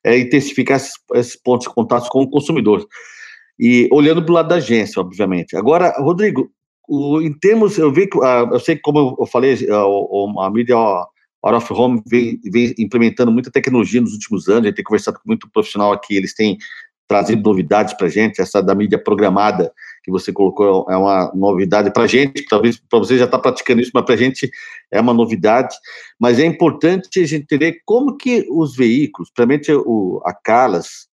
é 0.05 0.19
intensificar 0.19 0.77
esses, 0.77 0.95
esses 1.15 1.37
pontos 1.37 1.69
de 1.69 1.75
contato 1.75 2.09
com 2.09 2.23
o 2.23 2.31
consumidor. 2.31 2.85
E 3.59 3.89
olhando 3.93 4.23
para 4.23 4.33
o 4.33 4.35
lado 4.35 4.49
da 4.49 4.57
agência, 4.57 5.01
obviamente. 5.01 5.57
Agora, 5.57 5.95
Rodrigo, 5.99 6.51
o, 6.89 7.21
em 7.21 7.33
termos, 7.33 7.79
eu 7.79 7.93
vi 7.93 8.09
que, 8.09 8.19
uh, 8.19 8.49
eu 8.53 8.59
sei 8.59 8.75
que, 8.75 8.83
como 8.83 9.17
eu 9.19 9.27
falei, 9.27 9.55
uh, 9.55 10.41
a 10.41 10.51
mídia 10.51 10.75
Out 10.77 11.57
of 11.57 11.73
Home 11.73 12.03
vem, 12.07 12.41
vem, 12.51 12.75
implementando 12.79 13.31
muita 13.31 13.51
tecnologia 13.53 14.01
nos 14.01 14.13
últimos 14.13 14.49
anos, 14.49 14.63
a 14.63 14.67
gente 14.67 14.77
tem 14.77 14.85
conversado 14.85 15.19
com 15.19 15.29
muito 15.29 15.49
profissional 15.51 15.93
aqui, 15.93 16.17
eles 16.17 16.35
têm 16.35 16.57
trazido 17.07 17.43
novidades 17.43 17.95
para 17.95 18.07
a 18.07 18.11
gente, 18.11 18.41
essa 18.41 18.61
da 18.63 18.75
mídia 18.75 18.99
programada 18.99 19.73
que 20.09 20.13
você 20.13 20.33
colocou 20.33 20.87
é 20.89 20.97
uma 20.97 21.31
novidade 21.35 21.93
para 21.93 22.05
a 22.05 22.07
gente, 22.07 22.47
talvez 22.49 22.79
para 22.79 22.99
você 22.99 23.19
já 23.19 23.27
está 23.27 23.39
praticando 23.39 23.83
isso, 23.83 23.91
mas 23.93 24.05
para 24.05 24.15
a 24.15 24.19
gente 24.19 24.51
é 24.91 24.99
uma 24.99 25.13
novidade, 25.13 25.77
mas 26.19 26.39
é 26.39 26.47
importante 26.47 27.21
a 27.21 27.27
gente 27.27 27.43
entender 27.43 27.83
como 27.85 28.17
que 28.17 28.47
os 28.51 28.75
veículos, 28.75 29.29
principalmente 29.29 29.71
o, 29.71 30.23
a 30.25 30.33
Calas, 30.33 31.09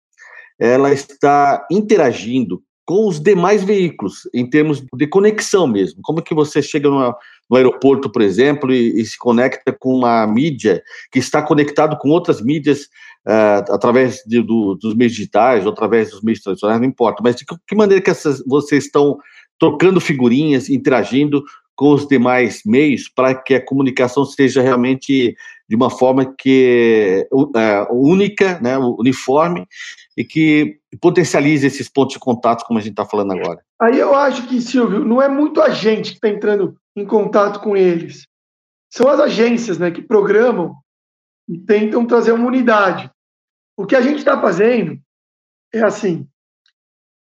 ela 0.59 0.91
está 0.91 1.65
interagindo 1.71 2.61
com 2.85 3.07
os 3.07 3.19
demais 3.19 3.63
veículos, 3.63 4.27
em 4.33 4.49
termos 4.49 4.83
de 4.93 5.07
conexão 5.07 5.67
mesmo. 5.67 6.01
Como 6.03 6.21
que 6.21 6.33
você 6.33 6.61
chega 6.61 6.89
no, 6.89 7.15
no 7.49 7.57
aeroporto, 7.57 8.11
por 8.11 8.21
exemplo, 8.21 8.73
e, 8.73 8.99
e, 8.99 9.05
se 9.05 9.17
conecta 9.17 9.71
com 9.71 9.95
uma 9.95 10.25
mídia 10.27 10.81
que 11.11 11.19
está 11.19 11.41
conectado 11.41 11.97
com 11.97 12.09
outras 12.09 12.41
mídias 12.41 12.83
uh, 13.27 13.73
através 13.73 14.23
de, 14.25 14.41
do, 14.41 14.75
dos 14.75 14.95
meios 14.95 15.13
digitais, 15.13 15.65
ou 15.65 15.71
através 15.71 16.11
dos 16.11 16.21
meios 16.21 16.41
tradicionais, 16.41 16.79
não 16.79 16.87
importa. 16.87 17.21
Mas 17.23 17.35
de 17.35 17.45
que 17.45 17.75
maneira 17.75 18.03
que 18.03 18.09
essas, 18.09 18.43
vocês 18.45 18.85
estão 18.85 19.17
trocando 19.59 20.01
figurinhas, 20.01 20.69
interagindo 20.69 21.43
com 21.75 21.93
os 21.93 22.07
demais 22.07 22.61
meios 22.65 23.09
para 23.09 23.33
que 23.33 23.55
a 23.55 23.65
comunicação 23.65 24.25
seja 24.25 24.61
realmente 24.61 25.35
de 25.67 25.75
uma 25.75 25.89
forma 25.89 26.31
que 26.37 27.27
é, 27.55 27.87
única, 27.91 28.59
né, 28.61 28.77
uniforme 28.77 29.65
e 30.17 30.23
que 30.23 30.79
potencialize 30.99 31.65
esses 31.65 31.89
pontos 31.89 32.13
de 32.13 32.19
contato, 32.19 32.65
como 32.65 32.79
a 32.79 32.81
gente 32.81 32.93
está 32.93 33.05
falando 33.05 33.31
agora. 33.31 33.63
Aí 33.79 33.97
eu 33.97 34.13
acho 34.13 34.47
que, 34.47 34.61
Silvio, 34.61 35.05
não 35.05 35.21
é 35.21 35.27
muito 35.27 35.61
a 35.61 35.69
gente 35.69 36.11
que 36.11 36.15
está 36.15 36.29
entrando 36.29 36.77
em 36.95 37.05
contato 37.05 37.59
com 37.61 37.75
eles. 37.75 38.27
São 38.91 39.07
as 39.07 39.19
agências 39.19 39.77
né, 39.77 39.89
que 39.89 40.01
programam 40.01 40.75
e 41.47 41.57
tentam 41.57 42.05
trazer 42.05 42.33
uma 42.33 42.47
unidade. 42.47 43.09
O 43.77 43.85
que 43.85 43.95
a 43.95 44.01
gente 44.01 44.17
está 44.17 44.39
fazendo 44.39 44.99
é 45.73 45.81
assim: 45.81 46.27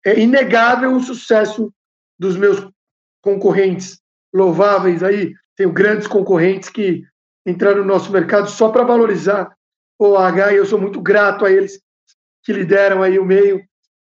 é 0.05 0.18
inegável 0.18 0.94
o 0.94 1.03
sucesso 1.03 1.72
dos 2.18 2.37
meus 2.37 2.68
concorrentes 3.22 4.00
louváveis 4.35 5.03
aí. 5.03 5.33
Tenho 5.57 5.72
grandes 5.72 6.07
concorrentes 6.07 6.68
que 6.68 7.05
entraram 7.46 7.79
no 7.79 7.85
nosso 7.85 8.11
mercado 8.11 8.48
só 8.48 8.70
para 8.70 8.85
valorizar 8.85 9.55
o 9.98 10.12
OH 10.12 10.53
e 10.53 10.57
eu 10.57 10.66
sou 10.66 10.81
muito 10.81 11.00
grato 11.00 11.44
a 11.44 11.50
eles 11.50 11.81
que 12.42 12.53
lideram 12.53 13.03
aí 13.03 13.18
o 13.18 13.24
meio, 13.24 13.62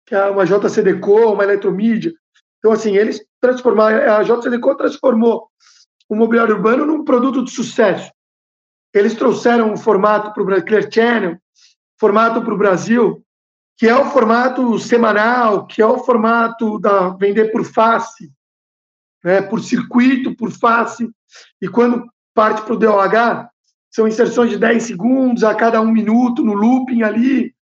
que 0.05 0.15
é 0.15 0.25
uma 0.25 0.45
JCDecO, 0.45 1.33
uma 1.33 1.43
eletromídia. 1.43 2.13
Então, 2.59 2.71
assim, 2.71 2.95
eles 2.95 3.23
transformaram, 3.39 4.15
a 4.15 4.23
JCDecO 4.23 4.75
transformou 4.75 5.49
o 6.09 6.15
mobiliário 6.15 6.55
urbano 6.55 6.85
num 6.85 7.03
produto 7.03 7.43
de 7.43 7.51
sucesso. 7.51 8.11
Eles 8.93 9.15
trouxeram 9.15 9.71
um 9.71 9.77
formato 9.77 10.33
para 10.33 10.41
o 10.41 10.65
Clear 10.65 10.91
Channel, 10.91 11.37
formato 11.99 12.41
para 12.41 12.53
o 12.53 12.57
Brasil, 12.57 13.23
que 13.77 13.87
é 13.87 13.95
o 13.95 14.05
formato 14.05 14.79
semanal, 14.79 15.67
que 15.67 15.81
é 15.81 15.85
o 15.85 15.99
formato 15.99 16.79
da 16.79 17.09
vender 17.09 17.51
por 17.51 17.63
face, 17.63 18.31
né, 19.23 19.41
por 19.41 19.61
circuito, 19.61 20.35
por 20.35 20.51
face. 20.51 21.09
E 21.61 21.67
quando 21.67 22.07
parte 22.33 22.61
para 22.63 22.73
o 22.73 22.77
DOH, 22.77 23.49
são 23.91 24.07
inserções 24.07 24.49
de 24.49 24.57
10 24.57 24.83
segundos 24.83 25.43
a 25.43 25.53
cada 25.53 25.81
um 25.81 25.91
minuto 25.91 26.43
no 26.43 26.53
looping 26.53 27.03
ali 27.03 27.53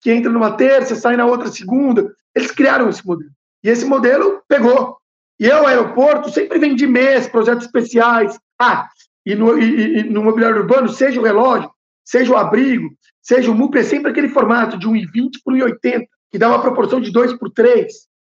que 0.00 0.10
entra 0.10 0.30
numa 0.30 0.56
terça, 0.56 0.94
sai 0.94 1.16
na 1.16 1.26
outra 1.26 1.48
segunda. 1.48 2.14
Eles 2.34 2.50
criaram 2.50 2.88
esse 2.88 3.06
modelo. 3.06 3.30
E 3.62 3.68
esse 3.68 3.84
modelo 3.84 4.42
pegou. 4.48 4.96
E 5.38 5.46
eu, 5.46 5.66
aeroporto, 5.66 6.30
sempre 6.30 6.58
vendi 6.58 6.86
mês, 6.86 7.28
projetos 7.28 7.66
especiais. 7.66 8.38
Ah, 8.60 8.88
e 9.24 9.34
no, 9.34 9.58
e, 9.58 9.98
e 9.98 10.02
no 10.04 10.22
mobiliário 10.22 10.58
urbano, 10.58 10.88
seja 10.88 11.20
o 11.20 11.24
relógio, 11.24 11.70
seja 12.04 12.32
o 12.32 12.36
abrigo, 12.36 12.90
seja 13.22 13.50
o 13.50 13.54
MUP, 13.54 13.78
é 13.78 13.82
sempre 13.82 14.10
aquele 14.10 14.28
formato 14.28 14.78
de 14.78 14.86
1,20 14.86 15.40
por 15.44 15.54
1,80, 15.54 16.06
que 16.30 16.38
dá 16.38 16.48
uma 16.48 16.60
proporção 16.60 17.00
de 17.00 17.10
2 17.10 17.38
por 17.38 17.50
3. 17.50 17.92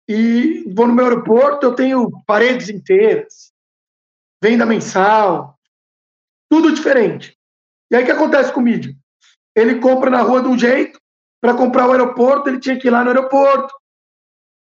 E 0.07 0.63
vou 0.75 0.87
no 0.87 0.93
meu 0.93 1.05
aeroporto, 1.05 1.65
eu 1.65 1.73
tenho 1.73 2.11
paredes 2.25 2.69
inteiras, 2.69 3.51
venda 4.43 4.65
mensal, 4.65 5.57
tudo 6.49 6.73
diferente. 6.73 7.37
E 7.89 7.95
aí 7.95 8.03
o 8.03 8.05
que 8.05 8.11
acontece 8.11 8.51
com 8.51 8.59
o 8.59 8.63
mídia? 8.63 8.93
Ele 9.55 9.79
compra 9.79 10.09
na 10.09 10.21
rua 10.21 10.41
de 10.41 10.47
um 10.47 10.57
jeito, 10.57 10.99
para 11.41 11.55
comprar 11.55 11.87
o 11.87 11.91
aeroporto, 11.91 12.47
ele 12.47 12.59
tinha 12.59 12.79
que 12.79 12.87
ir 12.87 12.91
lá 12.91 13.03
no 13.03 13.09
aeroporto, 13.09 13.73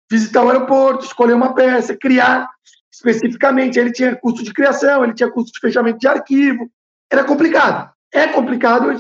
visitar 0.10 0.44
o 0.44 0.50
aeroporto, 0.50 1.06
escolher 1.06 1.34
uma 1.34 1.54
peça, 1.54 1.96
criar 1.96 2.50
especificamente. 2.92 3.78
Ele 3.78 3.92
tinha 3.92 4.16
custo 4.16 4.44
de 4.44 4.54
criação, 4.54 5.04
ele 5.04 5.14
tinha 5.14 5.30
custo 5.30 5.52
de 5.52 5.60
fechamento 5.60 6.00
de 6.00 6.08
arquivo. 6.08 6.70
Era 7.12 7.24
complicado. 7.24 7.92
É 8.12 8.28
complicado, 8.28 8.96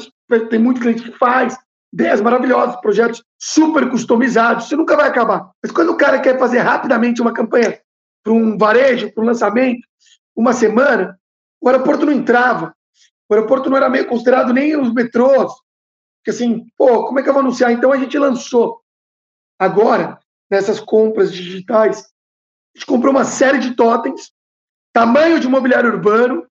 tem 0.49 0.59
muito 0.59 0.81
cliente 0.81 1.03
que 1.03 1.17
faz, 1.17 1.57
ideias 1.93 2.19
maravilhosas, 2.19 2.75
projetos 2.81 3.23
super 3.39 3.87
customizados, 3.89 4.65
isso 4.65 4.75
nunca 4.75 4.95
vai 4.95 5.07
acabar. 5.07 5.51
Mas 5.61 5.71
quando 5.71 5.91
o 5.91 5.97
cara 5.97 6.19
quer 6.19 6.39
fazer 6.39 6.59
rapidamente 6.59 7.21
uma 7.21 7.31
campanha 7.31 7.79
para 8.23 8.33
um 8.33 8.57
varejo, 8.57 9.13
para 9.13 9.23
um 9.23 9.27
lançamento, 9.27 9.87
uma 10.35 10.53
semana, 10.53 11.15
o 11.61 11.69
aeroporto 11.69 12.07
não 12.07 12.13
entrava. 12.13 12.75
O 13.29 13.35
aeroporto 13.35 13.69
não 13.69 13.77
era 13.77 13.89
meio 13.89 14.07
considerado 14.07 14.51
nem 14.51 14.75
os 14.75 14.91
metrôs, 14.91 15.53
porque 16.23 16.31
assim, 16.31 16.65
pô, 16.77 17.05
como 17.05 17.19
é 17.19 17.23
que 17.23 17.27
eu 17.27 17.33
vou 17.33 17.41
anunciar? 17.41 17.71
Então 17.73 17.91
a 17.91 17.97
gente 17.97 18.17
lançou 18.17 18.81
agora, 19.59 20.17
nessas 20.49 20.79
compras 20.79 21.33
digitais, 21.33 21.99
a 21.99 22.79
gente 22.79 22.85
comprou 22.85 23.11
uma 23.11 23.25
série 23.25 23.59
de 23.59 23.75
totens, 23.75 24.31
tamanho 24.93 25.37
de 25.37 25.49
mobiliário 25.49 25.91
urbano, 25.91 26.47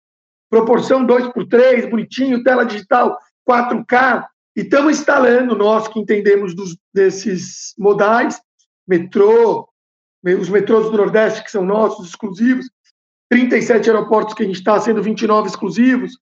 proporção 0.51 1.07
2 1.07 1.33
por 1.33 1.49
3 1.49 1.89
bonitinho, 1.89 2.43
tela 2.45 2.67
digital 2.67 3.19
4K, 3.49 4.27
e 4.55 4.61
estamos 4.61 4.99
instalando, 4.99 5.57
nós 5.57 5.89
que 5.89 5.99
entendemos 5.99 6.55
dos, 6.55 6.77
desses 6.93 7.73
modais, 7.79 8.39
metrô, 8.87 9.67
os 10.23 10.51
metrôs 10.51 10.91
do 10.91 10.99
Nordeste, 10.99 11.43
que 11.43 11.51
são 11.51 11.65
nossos, 11.65 12.09
exclusivos, 12.09 12.67
37 13.31 13.89
aeroportos 13.89 14.35
que 14.35 14.43
a 14.43 14.47
gente 14.47 14.59
está, 14.59 14.79
sendo 14.79 15.03
29 15.03 15.49
exclusivos, 15.49 16.19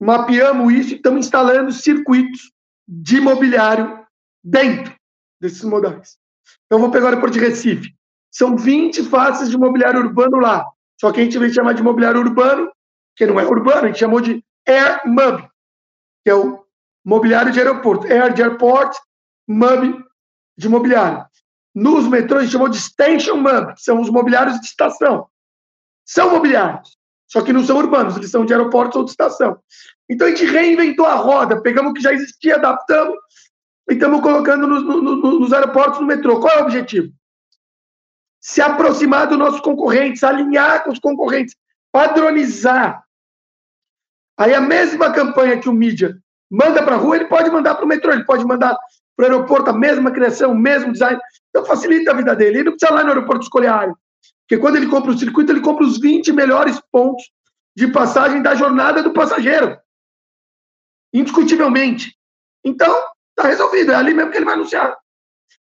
mapeamos 0.00 0.72
isso 0.72 0.92
e 0.92 0.96
estamos 0.96 1.26
instalando 1.26 1.72
circuitos 1.72 2.52
de 2.86 3.16
imobiliário 3.16 4.06
dentro 4.42 4.94
desses 5.40 5.64
modais. 5.64 6.18
Então, 6.66 6.78
vou 6.78 6.90
pegar 6.90 7.06
o 7.06 7.08
aeroporto 7.08 7.38
de 7.38 7.44
Recife. 7.44 7.94
São 8.30 8.56
20 8.56 9.04
faces 9.04 9.48
de 9.48 9.56
imobiliário 9.56 10.00
urbano 10.00 10.38
lá. 10.38 10.64
Só 11.00 11.12
que 11.12 11.20
a 11.20 11.24
gente 11.24 11.38
vai 11.38 11.50
chamar 11.50 11.72
de 11.72 11.80
imobiliário 11.80 12.20
urbano, 12.20 12.70
que 13.16 13.26
não 13.26 13.40
é 13.40 13.44
urbano, 13.44 13.84
a 13.84 13.86
gente 13.86 13.98
chamou 13.98 14.20
de 14.20 14.44
Air 14.66 15.02
MUB, 15.06 15.48
que 16.24 16.30
é 16.30 16.34
o 16.34 16.64
mobiliário 17.04 17.52
de 17.52 17.58
aeroporto. 17.58 18.06
Air 18.06 18.32
de 18.32 18.42
airport, 18.42 18.96
MUB 19.48 20.04
de 20.56 20.66
imobiliário. 20.66 21.26
Nos 21.74 22.08
metrôs, 22.08 22.40
a 22.40 22.44
gente 22.44 22.52
chamou 22.52 22.68
de 22.68 22.80
Station 22.80 23.36
MUB, 23.36 23.74
que 23.74 23.82
são 23.82 24.00
os 24.00 24.10
mobiliários 24.10 24.60
de 24.60 24.66
estação. 24.66 25.28
São 26.04 26.30
mobiliários. 26.30 26.95
Só 27.28 27.42
que 27.42 27.52
não 27.52 27.64
são 27.64 27.76
urbanos, 27.76 28.16
eles 28.16 28.30
são 28.30 28.44
de 28.44 28.52
aeroportos 28.52 28.96
ou 28.96 29.04
de 29.04 29.10
estação. 29.10 29.58
Então 30.08 30.26
a 30.26 30.30
gente 30.30 30.44
reinventou 30.44 31.06
a 31.06 31.14
roda, 31.14 31.60
pegamos 31.60 31.90
o 31.90 31.94
que 31.94 32.02
já 32.02 32.12
existia, 32.12 32.56
adaptamos 32.56 33.16
e 33.90 33.94
estamos 33.94 34.20
colocando 34.20 34.66
nos, 34.66 34.84
nos, 34.84 35.40
nos 35.40 35.52
aeroportos, 35.52 36.00
no 36.00 36.06
metrô. 36.06 36.40
Qual 36.40 36.56
é 36.56 36.60
o 36.60 36.64
objetivo? 36.64 37.12
Se 38.40 38.62
aproximar 38.62 39.26
dos 39.26 39.38
nossos 39.38 39.60
concorrentes, 39.60 40.22
alinhar 40.22 40.84
com 40.84 40.90
os 40.90 41.00
concorrentes, 41.00 41.56
padronizar. 41.90 43.02
Aí 44.38 44.54
a 44.54 44.60
mesma 44.60 45.12
campanha 45.12 45.58
que 45.58 45.68
o 45.68 45.72
mídia 45.72 46.16
manda 46.48 46.82
para 46.82 46.94
a 46.94 46.98
rua, 46.98 47.16
ele 47.16 47.26
pode 47.26 47.50
mandar 47.50 47.74
para 47.74 47.84
o 47.84 47.88
metrô, 47.88 48.12
ele 48.12 48.24
pode 48.24 48.44
mandar 48.44 48.76
para 49.16 49.24
o 49.24 49.32
aeroporto 49.32 49.70
a 49.70 49.72
mesma 49.72 50.12
criação, 50.12 50.52
o 50.52 50.58
mesmo 50.58 50.92
design. 50.92 51.18
Então 51.48 51.64
facilita 51.64 52.12
a 52.12 52.14
vida 52.14 52.36
dele. 52.36 52.58
Ele 52.58 52.64
não 52.64 52.76
precisa 52.76 52.94
lá 52.94 53.02
no 53.02 53.08
aeroporto 53.08 53.42
escolher 53.42 53.68
a 53.68 53.76
área. 53.76 53.94
Porque 54.48 54.60
quando 54.60 54.76
ele 54.76 54.86
compra 54.86 55.10
o 55.10 55.18
circuito, 55.18 55.50
ele 55.50 55.60
compra 55.60 55.84
os 55.84 55.98
20 55.98 56.32
melhores 56.32 56.80
pontos 56.92 57.24
de 57.76 57.88
passagem 57.88 58.40
da 58.40 58.54
jornada 58.54 59.02
do 59.02 59.12
passageiro. 59.12 59.76
Indiscutivelmente. 61.12 62.16
Então, 62.64 62.96
está 63.36 63.48
resolvido. 63.48 63.90
É 63.90 63.96
ali 63.96 64.14
mesmo 64.14 64.30
que 64.30 64.38
ele 64.38 64.44
vai 64.44 64.54
anunciar. 64.54 64.96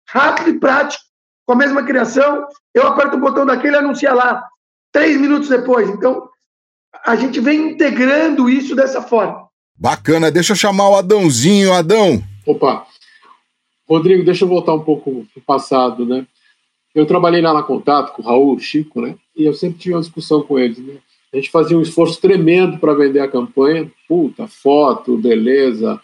Rápido 0.08 0.50
e 0.50 0.60
prático, 0.60 1.02
com 1.46 1.54
a 1.54 1.56
mesma 1.56 1.82
criação. 1.84 2.46
Eu 2.74 2.86
aperto 2.86 3.16
o 3.16 3.20
botão 3.20 3.46
daquele 3.46 3.76
e 3.76 3.78
anuncia 3.78 4.12
lá. 4.12 4.46
Três 4.92 5.18
minutos 5.18 5.48
depois. 5.48 5.88
Então, 5.88 6.28
a 7.04 7.16
gente 7.16 7.40
vem 7.40 7.72
integrando 7.72 8.48
isso 8.48 8.76
dessa 8.76 9.00
forma. 9.00 9.48
Bacana. 9.74 10.30
Deixa 10.30 10.52
eu 10.52 10.56
chamar 10.56 10.90
o 10.90 10.96
Adãozinho. 10.96 11.72
Adão. 11.72 12.22
Opa. 12.46 12.86
Rodrigo, 13.88 14.24
deixa 14.24 14.44
eu 14.44 14.48
voltar 14.48 14.74
um 14.74 14.84
pouco 14.84 15.26
para 15.32 15.40
o 15.40 15.44
passado, 15.44 16.04
né? 16.04 16.26
Eu 16.96 17.04
trabalhei 17.04 17.42
lá 17.42 17.52
na 17.52 17.62
Contato 17.62 18.14
com 18.14 18.22
o 18.22 18.24
Raul, 18.24 18.58
Chico, 18.58 19.02
né? 19.02 19.16
E 19.36 19.44
eu 19.44 19.52
sempre 19.52 19.78
tinha 19.78 19.94
uma 19.94 20.00
discussão 20.00 20.42
com 20.42 20.58
eles, 20.58 20.78
né? 20.78 20.94
A 21.30 21.36
gente 21.36 21.50
fazia 21.50 21.76
um 21.76 21.82
esforço 21.82 22.18
tremendo 22.18 22.78
para 22.78 22.94
vender 22.94 23.20
a 23.20 23.28
campanha. 23.28 23.92
Puta, 24.08 24.46
foto, 24.46 25.18
beleza, 25.18 26.00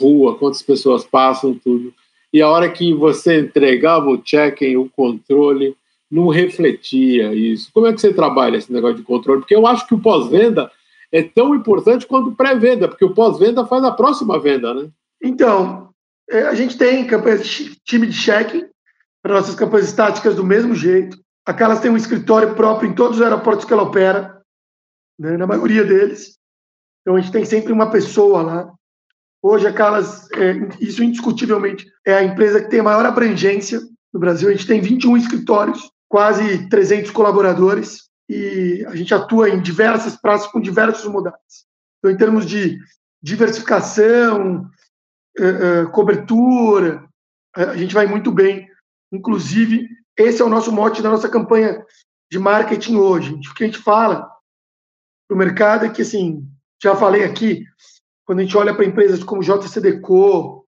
rua, 0.00 0.36
quantas 0.36 0.60
pessoas 0.60 1.04
passam, 1.04 1.54
tudo. 1.54 1.94
E 2.32 2.42
a 2.42 2.48
hora 2.48 2.68
que 2.68 2.92
você 2.92 3.38
entregava 3.38 4.10
o 4.10 4.18
check-in, 4.18 4.74
o 4.74 4.90
controle, 4.90 5.76
não 6.10 6.26
refletia 6.26 7.32
isso. 7.32 7.70
Como 7.72 7.86
é 7.86 7.92
que 7.92 8.00
você 8.00 8.12
trabalha 8.12 8.56
esse 8.56 8.72
negócio 8.72 8.96
de 8.96 9.04
controle? 9.04 9.42
Porque 9.42 9.54
eu 9.54 9.64
acho 9.64 9.86
que 9.86 9.94
o 9.94 10.00
pós-venda 10.00 10.68
é 11.12 11.22
tão 11.22 11.54
importante 11.54 12.04
quanto 12.04 12.30
o 12.30 12.34
pré-venda, 12.34 12.88
porque 12.88 13.04
o 13.04 13.14
pós-venda 13.14 13.64
faz 13.64 13.84
a 13.84 13.92
próxima 13.92 14.40
venda, 14.40 14.74
né? 14.74 14.88
Então, 15.22 15.90
é, 16.28 16.42
a 16.42 16.54
gente 16.56 16.76
tem 16.76 17.06
campanhas 17.06 17.46
de 17.46 17.76
time 17.84 18.08
de 18.08 18.18
check-in 18.18 18.71
para 19.22 19.34
nossas 19.34 19.54
campanhas 19.54 19.88
estáticas 19.88 20.34
do 20.34 20.44
mesmo 20.44 20.74
jeito. 20.74 21.16
A 21.46 21.54
Calas 21.54 21.80
tem 21.80 21.90
um 21.90 21.96
escritório 21.96 22.54
próprio 22.54 22.90
em 22.90 22.94
todos 22.94 23.18
os 23.18 23.22
aeroportos 23.22 23.64
que 23.64 23.72
ela 23.72 23.82
opera, 23.82 24.42
né, 25.18 25.36
na 25.36 25.46
maioria 25.46 25.84
deles. 25.84 26.38
Então, 27.00 27.16
a 27.16 27.20
gente 27.20 27.32
tem 27.32 27.44
sempre 27.44 27.72
uma 27.72 27.90
pessoa 27.90 28.42
lá 28.42 28.72
Hoje 29.42 29.66
a 29.66 29.72
Calas, 29.72 30.28
é, 30.36 30.52
isso 30.80 31.02
indiscutivelmente, 31.02 31.84
é 32.06 32.14
a 32.14 32.22
empresa 32.22 32.62
que 32.62 32.70
tem 32.70 32.78
a 32.78 32.84
maior 32.84 33.04
abrangência 33.04 33.80
no 34.12 34.20
Brasil. 34.20 34.48
A 34.48 34.52
gente 34.52 34.68
tem 34.68 34.80
21 34.80 35.16
escritórios, 35.16 35.90
quase 36.08 36.68
300 36.68 37.10
colaboradores 37.10 38.08
e 38.28 38.84
a 38.86 38.94
gente 38.94 39.12
atua 39.12 39.50
em 39.50 39.60
diversas 39.60 40.16
praças 40.16 40.46
com 40.46 40.60
diversos 40.60 41.10
modais. 41.10 41.66
Então, 41.98 42.12
em 42.12 42.16
termos 42.16 42.46
de 42.46 42.78
diversificação, 43.20 44.70
é, 45.36 45.44
é, 45.44 45.86
cobertura, 45.86 47.04
a 47.52 47.76
gente 47.76 47.94
vai 47.94 48.06
muito 48.06 48.30
bem. 48.30 48.68
Inclusive, 49.12 49.88
esse 50.16 50.40
é 50.40 50.44
o 50.44 50.48
nosso 50.48 50.72
mote 50.72 51.02
da 51.02 51.10
nossa 51.10 51.28
campanha 51.28 51.84
de 52.30 52.38
marketing 52.38 52.96
hoje. 52.96 53.34
O 53.34 53.54
que 53.54 53.64
a 53.64 53.66
gente 53.66 53.78
fala 53.78 54.28
para 55.28 55.34
o 55.34 55.38
mercado 55.38 55.84
é 55.84 55.90
que, 55.90 56.02
assim, 56.02 56.48
já 56.82 56.96
falei 56.96 57.24
aqui, 57.24 57.64
quando 58.24 58.40
a 58.40 58.42
gente 58.42 58.56
olha 58.56 58.74
para 58.74 58.86
empresas 58.86 59.22
como 59.22 59.42
JCDecO, 59.42 60.66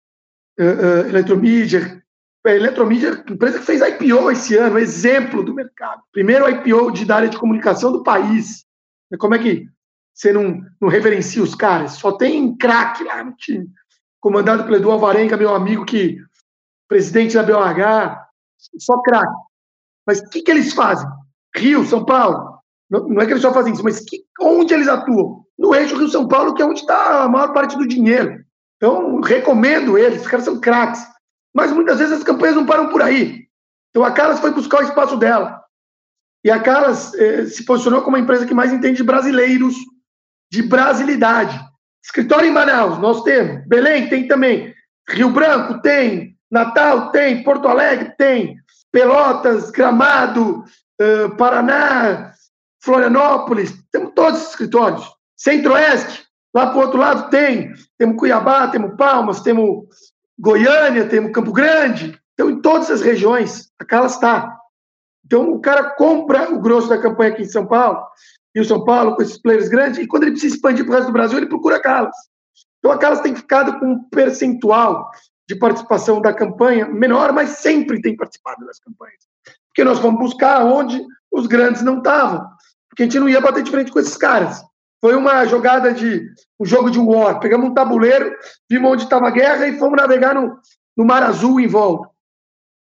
uh, 0.59 0.63
uh, 0.63 1.09
Eletromídia, 1.09 2.03
a 2.47 2.51
Eletromídia, 2.51 3.23
empresa 3.29 3.59
que 3.59 3.67
fez 3.67 3.83
IPO 3.83 4.31
esse 4.31 4.57
ano, 4.57 4.79
exemplo 4.79 5.43
do 5.43 5.55
mercado. 5.55 6.03
Primeiro 6.11 6.49
IPO 6.49 6.91
de, 6.91 7.05
da 7.05 7.17
área 7.17 7.29
de 7.29 7.39
comunicação 7.39 7.93
do 7.93 8.03
país. 8.03 8.65
Como 9.19 9.35
é 9.35 9.39
que 9.39 9.69
você 10.15 10.33
não, 10.33 10.63
não 10.81 10.89
reverencia 10.89 11.43
os 11.43 11.55
caras? 11.55 11.93
Só 11.93 12.13
tem 12.13 12.57
craque 12.57 13.05
lá 13.05 13.23
no 13.23 13.35
time. 13.35 13.69
Comandado 14.19 14.65
pelo 14.65 14.77
Edu 14.77 14.91
Alvarenga, 14.91 15.37
meu 15.37 15.55
amigo, 15.55 15.85
que 15.85 16.19
presidente 16.89 17.35
da 17.35 17.43
BOH, 17.43 18.30
só 18.79 19.01
craque. 19.03 19.33
Mas 20.07 20.21
o 20.21 20.29
que, 20.29 20.43
que 20.43 20.51
eles 20.51 20.73
fazem? 20.73 21.09
Rio, 21.57 21.85
São 21.85 22.05
Paulo. 22.05 22.59
Não, 22.91 23.09
não 23.09 23.23
é 23.23 23.27
que 23.27 23.33
eles 23.33 23.43
só 23.43 23.53
fazem 23.53 23.73
isso, 23.73 23.85
mas 23.85 24.01
que, 24.01 24.25
onde 24.41 24.75
eles 24.75 24.89
atuam? 24.89 25.45
no 25.61 25.75
eixo 25.75 25.95
Rio-São 25.95 26.27
Paulo, 26.27 26.55
que 26.55 26.63
é 26.63 26.65
onde 26.65 26.81
está 26.81 27.25
a 27.25 27.29
maior 27.29 27.53
parte 27.53 27.77
do 27.77 27.87
dinheiro. 27.87 28.43
Então, 28.77 29.21
recomendo 29.21 29.99
eles, 29.99 30.23
os 30.23 30.27
caras 30.27 30.47
são 30.47 30.59
craques. 30.59 31.07
Mas 31.55 31.71
muitas 31.71 31.99
vezes 31.99 32.15
as 32.15 32.25
campanhas 32.25 32.57
não 32.57 32.65
param 32.65 32.89
por 32.89 33.03
aí. 33.03 33.45
Então, 33.91 34.03
a 34.03 34.11
Caras 34.11 34.41
foi 34.41 34.53
buscar 34.53 34.81
o 34.81 34.85
espaço 34.85 35.19
dela. 35.19 35.63
E 36.43 36.51
a 36.51 36.61
Caras 36.61 37.13
eh, 37.15 37.45
se 37.45 37.65
posicionou 37.65 38.01
como 38.01 38.17
a 38.17 38.21
empresa 38.21 38.47
que 38.47 38.55
mais 38.55 38.73
entende 38.73 38.99
de 38.99 39.03
brasileiros, 39.03 39.75
de 40.51 40.63
brasilidade. 40.63 41.61
Escritório 42.03 42.49
em 42.49 42.53
Manaus, 42.53 42.99
nós 42.99 43.23
temos. 43.23 43.67
Belém 43.67 44.09
tem 44.09 44.27
também. 44.27 44.73
Rio 45.09 45.31
Branco 45.31 45.83
tem. 45.83 46.39
Natal 46.51 47.11
tem. 47.11 47.43
Porto 47.43 47.69
Alegre 47.69 48.15
tem. 48.17 48.57
Pelotas, 48.93 49.71
Gramado, 49.71 50.65
eh, 51.01 51.29
Paraná, 51.37 52.33
Florianópolis. 52.83 53.73
Temos 53.93 54.13
todos 54.15 54.43
os 54.43 54.49
escritórios. 54.51 55.07
Centro-Oeste, 55.37 56.25
lá 56.55 56.67
para 56.67 56.79
o 56.79 56.81
outro 56.83 56.99
lado 56.99 57.31
tem. 57.31 57.73
Temos 57.97 58.17
Cuiabá, 58.17 58.69
temos 58.69 58.97
Palmas, 58.97 59.41
temos 59.41 59.87
Goiânia, 60.39 61.09
temos 61.09 61.33
Campo 61.33 61.53
Grande. 61.53 62.19
Então, 62.35 62.51
em 62.51 62.61
todas 62.61 62.91
as 62.91 63.03
regiões, 63.03 63.71
a 63.79 63.85
Calas 63.85 64.15
está. 64.15 64.57
Então, 65.25 65.53
o 65.53 65.61
cara 65.61 65.91
compra 65.91 66.51
o 66.53 66.59
grosso 66.59 66.89
da 66.89 66.99
campanha 66.99 67.33
aqui 67.33 67.43
em 67.43 67.49
São 67.49 67.67
Paulo, 67.67 68.03
e 68.55 68.61
o 68.61 68.65
São 68.65 68.85
Paulo 68.85 69.15
com 69.15 69.23
esses 69.23 69.39
players 69.39 69.69
grandes, 69.69 70.01
e 70.01 70.07
quando 70.07 70.25
ele 70.25 70.33
precisa 70.33 70.57
expandir 70.57 70.85
para 70.85 70.93
o 70.93 70.95
resto 70.97 71.07
do 71.09 71.13
Brasil, 71.13 71.39
ele 71.39 71.47
procura 71.47 71.77
a 71.77 71.81
Calas. 71.81 72.17
Então, 72.79 72.91
a 72.91 72.99
Calas 72.99 73.21
tem 73.21 73.35
ficado 73.35 73.79
com 73.79 73.93
um 73.93 74.05
percentual 74.09 75.11
de 75.51 75.57
participação 75.57 76.21
da 76.21 76.33
campanha 76.33 76.87
menor, 76.87 77.33
mas 77.33 77.59
sempre 77.59 78.01
tem 78.01 78.15
participado 78.15 78.65
das 78.65 78.79
campanhas. 78.79 79.27
Porque 79.67 79.83
nós 79.83 79.99
vamos 79.99 80.21
buscar 80.21 80.65
onde 80.65 81.05
os 81.29 81.49
grandes 81.49 81.83
não 81.83 81.99
estavam. 81.99 82.49
Porque 82.89 83.03
a 83.03 83.07
gente 83.07 83.19
não 83.19 83.29
ia 83.29 83.41
bater 83.41 83.65
de 83.65 83.71
frente 83.71 83.91
com 83.91 83.99
esses 83.99 84.17
caras. 84.17 84.63
Foi 85.01 85.17
uma 85.17 85.45
jogada 85.47 85.93
de 85.93 86.25
um 86.61 86.65
jogo 86.65 86.89
de 86.89 87.01
war. 87.01 87.41
Pegamos 87.41 87.69
um 87.69 87.75
tabuleiro, 87.75 88.33
vimos 88.71 88.93
onde 88.93 89.03
estava 89.03 89.27
a 89.27 89.33
guerra 89.33 89.67
e 89.67 89.77
fomos 89.77 90.01
navegar 90.01 90.37
no, 90.37 90.57
no 90.97 91.05
Mar 91.05 91.25
Azul 91.25 91.59
em 91.59 91.67
volta. 91.67 92.09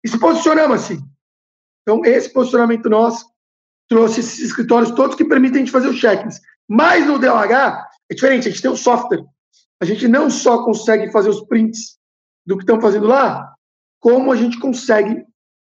E 0.05 0.09
se 0.09 0.17
posicionamos 0.17 0.81
assim. 0.81 1.03
Então, 1.83 2.05
esse 2.05 2.33
posicionamento 2.33 2.89
nosso 2.89 3.27
trouxe 3.89 4.21
esses 4.21 4.39
escritórios 4.39 4.93
todos 4.93 5.17
que 5.17 5.25
permitem 5.25 5.63
a 5.63 5.65
gente 5.65 5.73
fazer 5.73 5.89
os 5.89 5.99
check-ins. 5.99 6.41
Mas 6.69 7.05
no 7.05 7.19
DOH 7.19 7.85
é 8.09 8.15
diferente, 8.15 8.47
a 8.47 8.51
gente 8.53 8.63
tem 8.63 8.71
um 8.71 8.77
software. 8.77 9.25
A 9.81 9.85
gente 9.85 10.07
não 10.07 10.31
só 10.31 10.65
consegue 10.65 11.11
fazer 11.11 11.31
os 11.31 11.45
prints 11.47 11.99
do 12.47 12.57
que 12.57 12.63
estão 12.63 12.81
fazendo 12.81 13.07
lá, 13.07 13.55
como 14.01 14.31
a 14.31 14.37
gente 14.37 14.59
consegue 14.59 15.25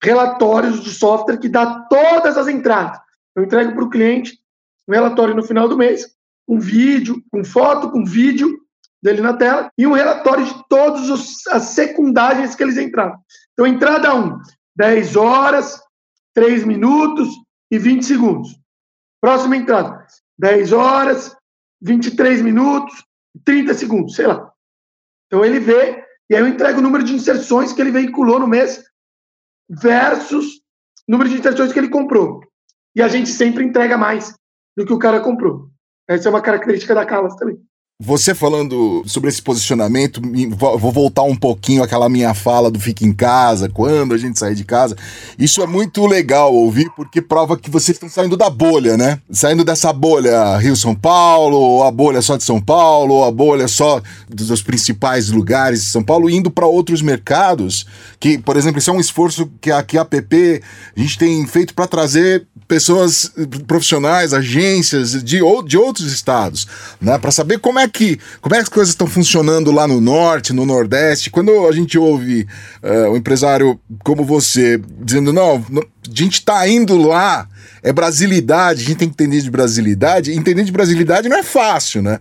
relatórios 0.01 0.81
de 0.81 0.91
software 0.91 1.37
que 1.37 1.49
dá 1.49 1.81
todas 1.89 2.37
as 2.37 2.47
entradas. 2.47 2.99
Eu 3.35 3.43
entrego 3.43 3.73
para 3.73 3.83
o 3.83 3.89
cliente 3.89 4.39
um 4.87 4.93
relatório 4.93 5.35
no 5.35 5.43
final 5.43 5.67
do 5.67 5.77
mês, 5.77 6.15
um 6.47 6.59
vídeo, 6.59 7.21
com 7.31 7.43
foto, 7.43 7.91
com 7.91 8.03
vídeo 8.03 8.59
dele 9.01 9.21
na 9.21 9.33
tela 9.33 9.71
e 9.77 9.85
um 9.85 9.93
relatório 9.93 10.45
de 10.45 10.67
todas 10.67 11.47
as 11.47 11.63
secundárias 11.63 12.55
que 12.55 12.63
eles 12.63 12.77
entraram. 12.77 13.17
Então, 13.53 13.67
entrada 13.67 14.15
1, 14.15 14.39
10 14.75 15.15
horas, 15.15 15.81
3 16.33 16.63
minutos 16.65 17.29
e 17.71 17.77
20 17.77 18.03
segundos. 18.03 18.57
Próxima 19.21 19.57
entrada, 19.57 20.05
10 20.37 20.71
horas, 20.73 21.35
23 21.81 22.41
minutos, 22.41 23.03
30 23.45 23.73
segundos, 23.73 24.15
sei 24.15 24.27
lá. 24.27 24.51
Então, 25.27 25.45
ele 25.45 25.59
vê, 25.59 26.03
e 26.29 26.35
aí 26.35 26.41
eu 26.41 26.47
entrego 26.47 26.79
o 26.79 26.81
número 26.81 27.03
de 27.03 27.13
inserções 27.13 27.73
que 27.73 27.81
ele 27.81 27.91
veiculou 27.91 28.39
no 28.39 28.47
mês 28.47 28.83
versus 29.69 30.61
número 31.07 31.29
de 31.29 31.39
inserções 31.39 31.73
que 31.73 31.79
ele 31.79 31.89
comprou. 31.89 32.41
E 32.95 33.01
a 33.01 33.07
gente 33.07 33.29
sempre 33.29 33.63
entrega 33.63 33.97
mais 33.97 34.33
do 34.77 34.85
que 34.85 34.93
o 34.93 34.99
cara 34.99 35.19
comprou. 35.19 35.69
Essa 36.07 36.27
é 36.27 36.31
uma 36.31 36.41
característica 36.41 36.93
da 36.93 37.05
Calas 37.05 37.35
também. 37.35 37.59
Você 38.01 38.33
falando 38.33 39.03
sobre 39.05 39.27
esse 39.27 39.41
posicionamento, 39.41 40.21
vou 40.55 40.89
voltar 40.89 41.23
um 41.23 41.35
pouquinho 41.35 41.83
àquela 41.83 42.07
minha 42.07 42.33
fala 42.33 42.71
do 42.71 42.79
fica 42.79 43.03
em 43.03 43.11
casa, 43.11 43.67
quando 43.67 44.13
a 44.13 44.17
gente 44.17 44.39
sair 44.39 44.55
de 44.55 44.63
casa. 44.63 44.95
Isso 45.37 45.61
é 45.61 45.67
muito 45.67 46.07
legal 46.07 46.55
ouvir, 46.55 46.89
porque 46.95 47.21
prova 47.21 47.57
que 47.57 47.69
vocês 47.69 47.97
estão 47.97 48.07
saindo 48.07 48.37
da 48.37 48.49
bolha, 48.49 48.95
né? 48.95 49.19
Saindo 49.29 49.65
dessa 49.65 49.91
bolha 49.91 50.55
Rio-São 50.55 50.95
Paulo, 50.95 51.57
ou 51.57 51.83
a 51.83 51.91
bolha 51.91 52.21
só 52.21 52.37
de 52.37 52.45
São 52.45 52.61
Paulo, 52.61 53.15
ou 53.15 53.25
a 53.25 53.31
bolha 53.31 53.67
só 53.67 54.01
dos 54.29 54.61
principais 54.61 55.29
lugares 55.29 55.83
de 55.83 55.89
São 55.89 56.01
Paulo, 56.01 56.29
indo 56.29 56.49
para 56.49 56.65
outros 56.65 57.01
mercados. 57.01 57.85
Que, 58.17 58.37
por 58.37 58.55
exemplo, 58.55 58.79
isso 58.79 58.91
é 58.91 58.93
um 58.93 59.01
esforço 59.01 59.51
que 59.59 59.69
a, 59.69 59.83
que 59.83 59.97
a 59.97 60.03
APP 60.03 60.63
a 60.95 60.99
gente 61.01 61.17
tem 61.17 61.45
feito 61.45 61.73
para 61.73 61.85
trazer 61.85 62.47
pessoas 62.65 63.29
profissionais, 63.67 64.33
agências 64.33 65.21
de, 65.21 65.41
de 65.65 65.77
outros 65.77 66.13
estados, 66.13 66.65
né? 67.01 67.17
Para 67.17 67.31
saber 67.31 67.59
como 67.59 67.79
é 67.79 67.88
que 67.89 68.19
como 68.41 68.55
é 68.55 68.57
que 68.57 68.63
as 68.63 68.69
coisas 68.69 68.89
estão 68.89 69.07
funcionando 69.07 69.71
lá 69.71 69.87
no 69.87 69.99
norte, 69.99 70.53
no 70.53 70.65
nordeste. 70.65 71.29
Quando 71.29 71.67
a 71.67 71.71
gente 71.71 71.97
ouve 71.97 72.47
uh, 72.83 73.11
um 73.11 73.17
empresário 73.17 73.79
como 74.03 74.23
você 74.23 74.79
dizendo 75.01 75.33
não, 75.33 75.55
a 75.57 76.13
gente 76.13 76.35
está 76.35 76.67
indo 76.67 76.97
lá, 76.97 77.47
é 77.83 77.91
brasilidade, 77.91 78.83
a 78.83 78.85
gente 78.85 78.97
tem 78.97 79.09
que 79.09 79.13
entender 79.13 79.41
de 79.41 79.51
brasilidade. 79.51 80.31
Entender 80.31 80.63
de 80.63 80.71
brasilidade 80.71 81.29
não 81.29 81.37
é 81.37 81.43
fácil, 81.43 82.01
né? 82.01 82.19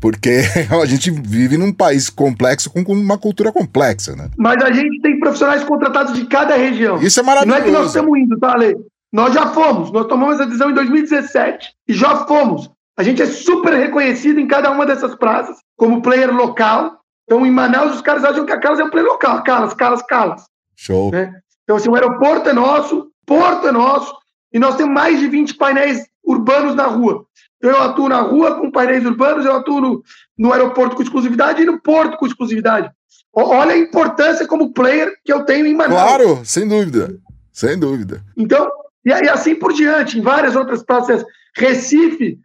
Porque 0.00 0.40
a 0.70 0.86
gente 0.86 1.10
vive 1.10 1.56
num 1.56 1.72
país 1.72 2.08
complexo 2.08 2.70
com 2.70 2.80
uma 2.80 3.18
cultura 3.18 3.52
complexa, 3.52 4.14
né? 4.16 4.30
Mas 4.36 4.62
a 4.62 4.72
gente 4.72 5.00
tem 5.00 5.18
profissionais 5.18 5.62
contratados 5.64 6.14
de 6.14 6.26
cada 6.26 6.56
região. 6.56 7.00
Isso 7.02 7.20
é 7.20 7.22
maravilhoso. 7.22 7.58
não 7.58 7.64
é 7.64 7.66
que 7.66 7.76
nós 7.76 7.86
estamos 7.88 8.18
indo, 8.18 8.38
tá, 8.38 8.52
Ale? 8.52 8.76
Nós 9.12 9.34
já 9.34 9.48
fomos, 9.48 9.90
nós 9.90 10.06
tomamos 10.06 10.36
essa 10.36 10.46
decisão 10.46 10.70
em 10.70 10.74
2017 10.74 11.68
e 11.88 11.92
já 11.92 12.24
fomos. 12.26 12.70
A 13.00 13.02
gente 13.02 13.22
é 13.22 13.26
super 13.26 13.72
reconhecido 13.72 14.38
em 14.38 14.46
cada 14.46 14.70
uma 14.70 14.84
dessas 14.84 15.14
praças 15.14 15.56
como 15.74 16.02
player 16.02 16.30
local. 16.30 17.00
Então, 17.24 17.46
em 17.46 17.50
Manaus, 17.50 17.94
os 17.94 18.02
caras 18.02 18.22
acham 18.24 18.44
que 18.44 18.52
a 18.52 18.60
Calas 18.60 18.78
é 18.78 18.84
um 18.84 18.90
player 18.90 19.08
local. 19.08 19.42
Calas, 19.42 19.72
Calas, 19.72 20.02
Calas. 20.02 20.42
Show. 20.76 21.10
Né? 21.10 21.32
Então, 21.64 21.76
assim, 21.76 21.88
o 21.88 21.94
aeroporto 21.94 22.50
é 22.50 22.52
nosso, 22.52 23.10
porto 23.24 23.66
é 23.66 23.72
nosso, 23.72 24.14
e 24.52 24.58
nós 24.58 24.76
temos 24.76 24.92
mais 24.92 25.18
de 25.18 25.28
20 25.28 25.54
painéis 25.54 26.04
urbanos 26.22 26.74
na 26.74 26.88
rua. 26.88 27.24
Então, 27.56 27.70
eu 27.70 27.82
atuo 27.82 28.06
na 28.06 28.20
rua 28.20 28.56
com 28.56 28.70
painéis 28.70 29.06
urbanos, 29.06 29.46
eu 29.46 29.56
atuo 29.56 29.80
no, 29.80 30.02
no 30.36 30.52
aeroporto 30.52 30.94
com 30.94 31.02
exclusividade 31.02 31.62
e 31.62 31.64
no 31.64 31.80
porto 31.80 32.18
com 32.18 32.26
exclusividade. 32.26 32.90
Olha 33.32 33.72
a 33.72 33.78
importância 33.78 34.46
como 34.46 34.74
player 34.74 35.16
que 35.24 35.32
eu 35.32 35.46
tenho 35.46 35.66
em 35.66 35.74
Manaus. 35.74 36.02
Claro, 36.02 36.40
sem 36.44 36.68
dúvida. 36.68 37.18
Sem 37.50 37.78
dúvida. 37.78 38.22
Então, 38.36 38.70
e, 39.06 39.08
e 39.08 39.28
assim 39.30 39.54
por 39.54 39.72
diante, 39.72 40.18
em 40.18 40.22
várias 40.22 40.54
outras 40.54 40.82
praças. 40.82 41.24
Recife, 41.56 42.38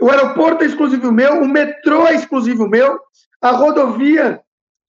o 0.00 0.10
aeroporto 0.10 0.64
é 0.64 0.66
exclusivo 0.66 1.10
meu, 1.10 1.40
o 1.40 1.48
metrô 1.48 2.06
é 2.06 2.14
exclusivo 2.14 2.68
meu, 2.68 2.98
a 3.40 3.50
rodovia 3.50 4.40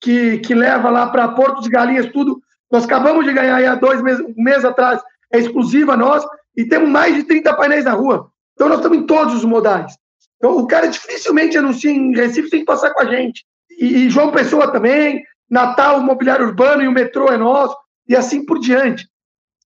que, 0.02 0.40
que 0.40 0.54
leva 0.54 0.90
lá 0.90 1.08
para 1.08 1.28
Porto 1.30 1.62
de 1.62 1.70
Galinhas, 1.70 2.12
tudo, 2.12 2.42
nós 2.72 2.86
acabamos 2.86 3.26
de 3.26 3.34
ganhar 3.34 3.72
há 3.72 3.76
dois 3.76 4.02
meses, 4.02 4.24
um 4.26 4.44
mês 4.44 4.66
atrás, 4.66 5.02
é 5.32 5.40
exclusiva 5.40 5.96
nós, 5.96 6.26
e 6.56 6.66
temos 6.66 6.90
mais 6.90 7.16
de 7.16 7.24
30 7.24 7.54
painéis 7.56 7.86
na 7.86 7.92
rua. 7.92 8.30
Então 8.54 8.68
nós 8.68 8.80
estamos 8.80 8.98
em 8.98 9.06
todos 9.06 9.36
os 9.36 9.46
modais. 9.46 9.96
Então 10.38 10.58
o 10.58 10.68
cara 10.68 10.88
dificilmente 10.88 11.58
anuncia 11.58 11.92
em 11.92 12.16
Recife 12.16 12.50
que 12.50 12.66
passar 12.66 12.92
com 12.94 13.02
a 13.02 13.06
gente. 13.06 13.46
E, 13.80 14.06
e 14.06 14.10
João 14.10 14.32
Pessoa 14.32 14.72
também, 14.72 15.24
Natal, 15.50 16.00
o 16.00 16.04
mobiliário 16.04 16.48
urbano 16.48 16.84
e 16.84 16.88
o 16.88 16.92
metrô 16.92 17.28
é 17.28 17.38
nosso, 17.38 17.76
e 18.08 18.16
assim 18.16 18.46
por 18.46 18.60
diante. 18.60 19.08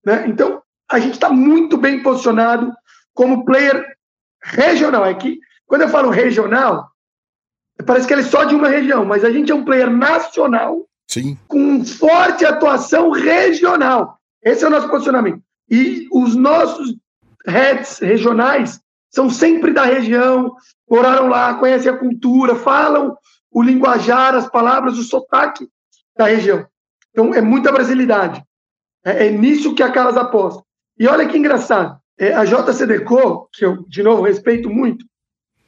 Né? 0.04 0.24
Então 0.26 0.62
a 0.90 0.98
gente 0.98 1.14
está 1.14 1.30
muito 1.30 1.76
bem 1.76 2.02
posicionado 2.02 2.72
como 3.14 3.44
player 3.44 3.84
regional. 4.42 5.04
É 5.04 5.14
que 5.14 5.38
quando 5.66 5.82
eu 5.82 5.88
falo 5.88 6.10
regional, 6.10 6.88
parece 7.86 8.06
que 8.06 8.12
ele 8.12 8.22
é 8.22 8.24
só 8.24 8.44
de 8.44 8.54
uma 8.54 8.68
região, 8.68 9.04
mas 9.04 9.24
a 9.24 9.30
gente 9.30 9.52
é 9.52 9.54
um 9.54 9.64
player 9.64 9.90
nacional 9.90 10.86
Sim. 11.08 11.38
com 11.48 11.84
forte 11.84 12.44
atuação 12.44 13.10
regional. 13.10 14.18
Esse 14.42 14.64
é 14.64 14.68
o 14.68 14.70
nosso 14.70 14.88
posicionamento. 14.88 15.42
E 15.68 16.08
os 16.12 16.34
nossos 16.34 16.96
heads 17.46 17.98
regionais 17.98 18.80
são 19.10 19.28
sempre 19.28 19.72
da 19.72 19.84
região, 19.84 20.54
moraram 20.88 21.28
lá, 21.28 21.54
conhecem 21.54 21.90
a 21.90 21.96
cultura, 21.96 22.54
falam 22.54 23.16
o 23.50 23.62
linguajar, 23.62 24.34
as 24.34 24.48
palavras, 24.48 24.98
o 24.98 25.02
sotaque 25.02 25.68
da 26.16 26.26
região. 26.26 26.66
Então, 27.10 27.34
é 27.34 27.40
muita 27.40 27.72
brasilidade. 27.72 28.42
É, 29.04 29.26
é 29.26 29.30
nisso 29.30 29.74
que 29.74 29.82
a 29.82 29.90
Caras 29.90 30.16
aposta. 30.16 30.62
E 30.98 31.08
olha 31.08 31.26
que 31.26 31.36
engraçado. 31.36 31.99
É, 32.20 32.34
a 32.34 32.44
JCDecO, 32.44 33.48
que 33.50 33.64
eu, 33.64 33.82
de 33.88 34.02
novo, 34.02 34.22
respeito 34.22 34.68
muito, 34.68 35.06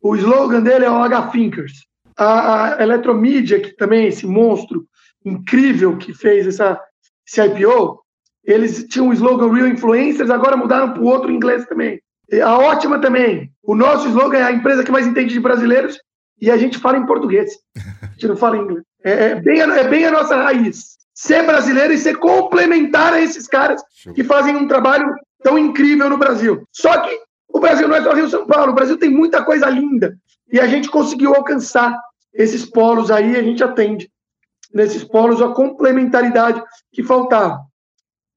o 0.03 0.15
slogan 0.15 0.61
dele 0.63 0.85
é 0.85 0.91
o 0.91 1.03
H-Thinkers. 1.03 1.87
A, 2.15 2.75
a 2.77 2.83
Eletromídia, 2.83 3.59
que 3.59 3.75
também 3.75 4.05
é 4.05 4.09
esse 4.09 4.27
monstro 4.27 4.87
incrível 5.25 5.97
que 5.97 6.13
fez 6.13 6.47
essa, 6.47 6.79
esse 7.27 7.43
IPO, 7.43 8.03
eles 8.45 8.85
tinham 8.85 9.09
o 9.09 9.13
slogan 9.15 9.51
Real 9.51 9.67
Influencers, 9.67 10.29
agora 10.29 10.55
mudaram 10.55 10.93
para 10.93 11.01
o 11.01 11.07
outro 11.07 11.31
em 11.31 11.37
inglês 11.37 11.65
também. 11.65 12.03
A 12.45 12.59
Ótima 12.59 13.01
também. 13.01 13.51
O 13.63 13.75
nosso 13.75 14.09
slogan 14.09 14.39
é 14.39 14.43
a 14.43 14.53
empresa 14.53 14.85
que 14.85 14.93
mais 14.93 15.07
entende 15.07 15.33
de 15.33 15.41
brasileiros 15.41 15.99
e 16.39 16.51
a 16.51 16.59
gente 16.59 16.77
fala 16.77 16.99
em 16.99 17.07
português. 17.07 17.51
A 18.03 18.07
gente 18.13 18.29
não 18.29 18.37
fala 18.37 18.59
em 18.59 18.61
inglês. 18.61 18.85
É, 19.03 19.13
é 19.13 19.35
bem, 19.37 19.61
é 19.61 19.89
bem 19.89 20.05
a 20.05 20.11
nossa 20.11 20.37
raiz. 20.37 20.99
Ser 21.15 21.47
brasileiro 21.47 21.93
e 21.93 21.99
ser 21.99 22.17
complementar 22.19 23.15
a 23.15 23.21
esses 23.21 23.47
caras 23.47 23.83
que 24.15 24.23
fazem 24.23 24.55
um 24.55 24.69
trabalho 24.69 25.07
tão 25.43 25.59
incrível 25.59 26.09
no 26.09 26.19
Brasil. 26.19 26.67
Só 26.73 27.01
que 27.01 27.21
o 27.49 27.61
Brasil 27.61 27.87
não 27.87 27.97
é 27.97 28.03
só 28.03 28.13
Rio 28.13 28.29
São 28.29 28.47
Paulo, 28.47 28.73
o 28.73 28.75
Brasil 28.75 28.99
tem 28.99 29.11
muita 29.11 29.45
coisa 29.45 29.69
linda. 29.69 30.17
E 30.51 30.59
a 30.59 30.67
gente 30.67 30.89
conseguiu 30.91 31.35
alcançar 31.35 31.99
esses 32.33 32.65
polos 32.65 33.11
aí, 33.11 33.37
a 33.37 33.43
gente 33.43 33.63
atende 33.63 34.11
nesses 34.73 35.05
polos 35.05 35.43
a 35.43 35.49
complementaridade 35.49 36.63
que 36.93 37.03
faltava. 37.03 37.61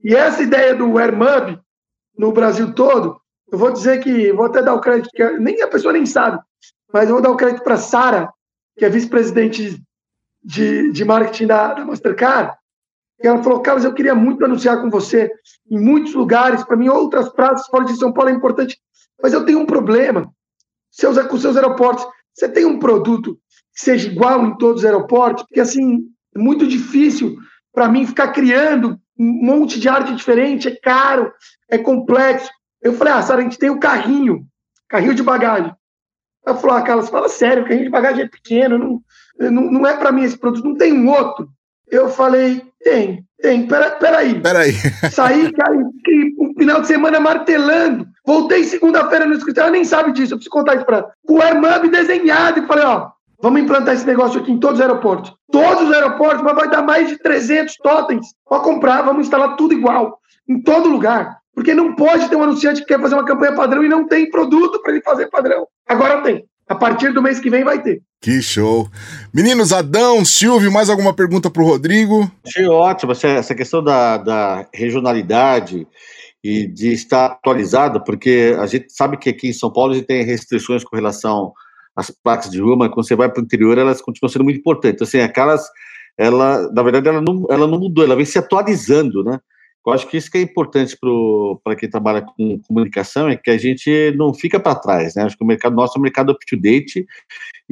E 0.04 0.14
essa 0.14 0.44
ideia 0.44 0.76
do 0.76 0.98
AirMub 0.98 1.60
no 2.18 2.32
Brasil 2.32 2.74
todo, 2.74 3.20
eu 3.52 3.58
vou 3.58 3.72
dizer 3.72 4.00
que, 4.00 4.32
vou 4.34 4.46
até 4.46 4.62
dar 4.62 4.74
o 4.74 4.82
crédito, 4.82 5.10
que 5.14 5.24
nem 5.40 5.62
a 5.62 5.68
pessoa 5.68 5.94
nem 5.94 6.06
sabe, 6.06 6.40
mas 6.92 7.08
eu 7.08 7.16
vou 7.16 7.22
dar 7.22 7.32
o 7.32 7.38
crédito 7.38 7.64
para 7.64 7.78
Sara, 7.78 8.30
que 8.78 8.86
é 8.86 8.90
vice-presidente 8.90 9.82
de, 10.44 10.92
de 10.92 11.06
marketing 11.06 11.48
da, 11.48 11.74
da 11.74 11.86
Mastercard, 11.86 12.54
e 13.22 13.28
ela 13.28 13.42
falou, 13.42 13.62
Carlos, 13.62 13.86
eu 13.86 13.94
queria 13.94 14.14
muito 14.14 14.44
anunciar 14.44 14.82
com 14.82 14.90
você 14.90 15.30
em 15.70 15.80
muitos 15.80 16.14
lugares, 16.14 16.64
para 16.64 16.76
mim 16.76 16.90
outras 16.90 17.30
praças 17.30 17.68
fora 17.68 17.86
de 17.86 17.96
São 17.96 18.12
Paulo 18.12 18.30
é 18.30 18.34
importante, 18.34 18.78
mas 19.22 19.34
eu 19.34 19.46
tenho 19.46 19.60
um 19.60 19.66
problema 19.66 20.32
seus, 20.92 21.18
com 21.28 21.38
seus 21.38 21.56
aeroportos. 21.56 22.06
Você 22.34 22.50
tem 22.50 22.66
um 22.66 22.80
produto 22.80 23.40
que 23.74 23.82
seja 23.82 24.10
igual 24.10 24.46
em 24.46 24.58
todos 24.58 24.82
os 24.82 24.86
aeroportos? 24.86 25.44
Porque, 25.44 25.62
assim, 25.62 26.06
é 26.36 26.40
muito 26.40 26.68
difícil 26.68 27.38
para 27.74 27.88
mim 27.88 28.06
ficar 28.06 28.30
criando 28.30 29.00
um 29.18 29.46
monte 29.46 29.80
de 29.80 29.88
arte 29.88 30.14
diferente, 30.14 30.68
é 30.68 30.76
caro, 30.76 31.32
é 31.70 31.78
complexo. 31.78 32.50
Eu 32.82 32.94
falei, 32.94 33.14
ah, 33.14 33.22
Sara, 33.22 33.40
a 33.40 33.44
gente 33.44 33.58
tem 33.58 33.70
o 33.70 33.80
carrinho, 33.80 34.46
carrinho 34.90 35.16
de 35.16 35.24
bagagem. 35.24 35.74
Ela 36.46 36.58
falou, 36.58 36.76
ah, 36.76 36.82
Carlos, 36.82 37.10
fala 37.10 37.30
sério, 37.30 37.64
o 37.64 37.66
carrinho 37.66 37.86
de 37.86 37.92
bagagem 37.92 38.26
é 38.26 38.28
pequeno, 38.28 38.78
não, 38.78 39.02
não, 39.52 39.72
não 39.72 39.88
é 39.88 39.98
para 39.98 40.12
mim 40.12 40.24
esse 40.24 40.38
produto, 40.38 40.68
não 40.68 40.76
tem 40.76 40.94
um 40.94 41.10
outro. 41.10 41.50
Eu 41.90 42.10
falei, 42.10 42.64
tem, 42.84 43.24
tem, 43.42 43.68
pera, 43.68 43.92
peraí. 43.92 44.40
Peraí. 44.40 44.74
Saí, 45.12 45.52
cara, 45.52 45.76
um 45.76 46.54
final 46.58 46.82
de 46.82 46.88
semana 46.88 47.20
martelando. 47.20 48.08
Voltei 48.26 48.64
segunda-feira 48.64 49.26
no 49.26 49.34
escritório, 49.34 49.68
ela 49.68 49.76
nem 49.76 49.86
sabe 49.86 50.12
disso, 50.12 50.34
eu 50.34 50.38
preciso 50.38 50.52
contar 50.52 50.76
isso 50.76 50.86
ela. 50.88 51.12
Com 51.26 51.36
o 51.36 51.42
Airmub 51.42 51.90
desenhado, 51.90 52.60
e 52.60 52.68
falei, 52.68 52.86
ó, 52.86 53.10
Vamos 53.42 53.62
implantar 53.62 53.94
esse 53.94 54.08
negócio 54.08 54.40
aqui 54.40 54.52
em 54.52 54.60
todos 54.60 54.80
os 54.80 54.82
aeroportos. 54.82 55.34
Todos 55.52 55.84
os 55.84 55.92
aeroportos, 55.92 56.42
mas 56.42 56.56
vai 56.56 56.70
dar 56.70 56.82
mais 56.82 57.08
de 57.08 57.18
300 57.18 57.76
totens 57.78 58.28
para 58.48 58.62
comprar. 58.62 59.02
Vamos 59.04 59.26
instalar 59.26 59.56
tudo 59.56 59.74
igual, 59.74 60.20
em 60.48 60.62
todo 60.62 60.90
lugar. 60.90 61.38
Porque 61.54 61.74
não 61.74 61.96
pode 61.96 62.28
ter 62.28 62.36
um 62.36 62.44
anunciante 62.44 62.82
que 62.82 62.88
quer 62.88 63.00
fazer 63.00 63.16
uma 63.16 63.26
campanha 63.26 63.54
padrão 63.54 63.84
e 63.84 63.90
não 63.90 64.08
tem 64.08 64.30
produto 64.30 64.82
para 64.82 64.94
ele 64.94 65.02
fazer 65.02 65.30
padrão. 65.30 65.68
Agora 65.88 66.22
tem. 66.22 66.46
A 66.68 66.76
partir 66.76 67.14
do 67.14 67.22
mês 67.22 67.40
que 67.40 67.50
vem 67.50 67.64
vai 67.64 67.82
ter. 67.82 68.02
Que 68.20 68.42
show. 68.42 68.90
Meninos, 69.34 69.72
Adão, 69.72 70.26
Silvio, 70.26 70.72
mais 70.72 70.90
alguma 70.90 71.14
pergunta 71.14 71.50
para 71.50 71.62
o 71.62 71.66
Rodrigo? 71.66 72.30
Achei 72.46 72.68
ótimo 72.68 73.12
essa 73.12 73.54
questão 73.54 73.84
da, 73.84 74.18
da 74.18 74.68
regionalidade 74.74 75.88
e 76.44 76.66
de 76.66 76.92
estar 76.94 77.26
atualizado, 77.26 78.04
porque 78.04 78.56
a 78.60 78.66
gente 78.66 78.92
sabe 78.92 79.18
que 79.18 79.30
aqui 79.30 79.50
em 79.50 79.54
São 79.54 79.72
Paulo 79.72 79.94
a 79.94 79.96
gente 79.96 80.08
tem 80.08 80.24
restrições 80.24 80.84
com 80.84 80.96
relação 80.96 81.54
as 81.96 82.12
placas 82.12 82.52
de 82.52 82.60
rua, 82.60 82.76
mas 82.76 82.90
quando 82.90 83.08
você 83.08 83.16
vai 83.16 83.30
para 83.32 83.42
o 83.42 83.44
interior, 83.44 83.78
elas 83.78 84.02
continuam 84.02 84.32
sendo 84.32 84.44
muito 84.44 84.60
importantes. 84.60 85.02
Assim, 85.02 85.20
aquelas, 85.20 85.66
ela, 86.18 86.70
na 86.74 86.84
verdade, 86.84 87.08
ela 87.08 87.22
não, 87.22 87.46
ela 87.50 87.68
não 87.68 87.80
mudou, 87.80 88.04
ela 88.04 88.16
vem 88.16 88.26
se 88.26 88.38
atualizando, 88.38 89.24
né? 89.24 89.40
Eu 89.86 89.94
acho 89.94 90.08
que 90.08 90.18
isso 90.18 90.32
que 90.32 90.40
é 90.40 90.42
importante 90.42 90.98
para 91.64 91.76
quem 91.76 91.90
trabalha 91.90 92.22
com 92.22 92.60
comunicação, 92.68 93.30
é 93.30 93.36
que 93.36 93.52
a 93.52 93.58
gente 93.58 94.12
não 94.18 94.34
fica 94.34 94.60
para 94.60 94.76
trás, 94.76 95.14
né? 95.14 95.24
Acho 95.24 95.38
que 95.38 95.44
o 95.44 95.48
mercado 95.48 95.76
nosso 95.76 95.98
é 95.98 96.00
um 96.00 96.02
mercado 96.02 96.32
up-to-date 96.32 97.06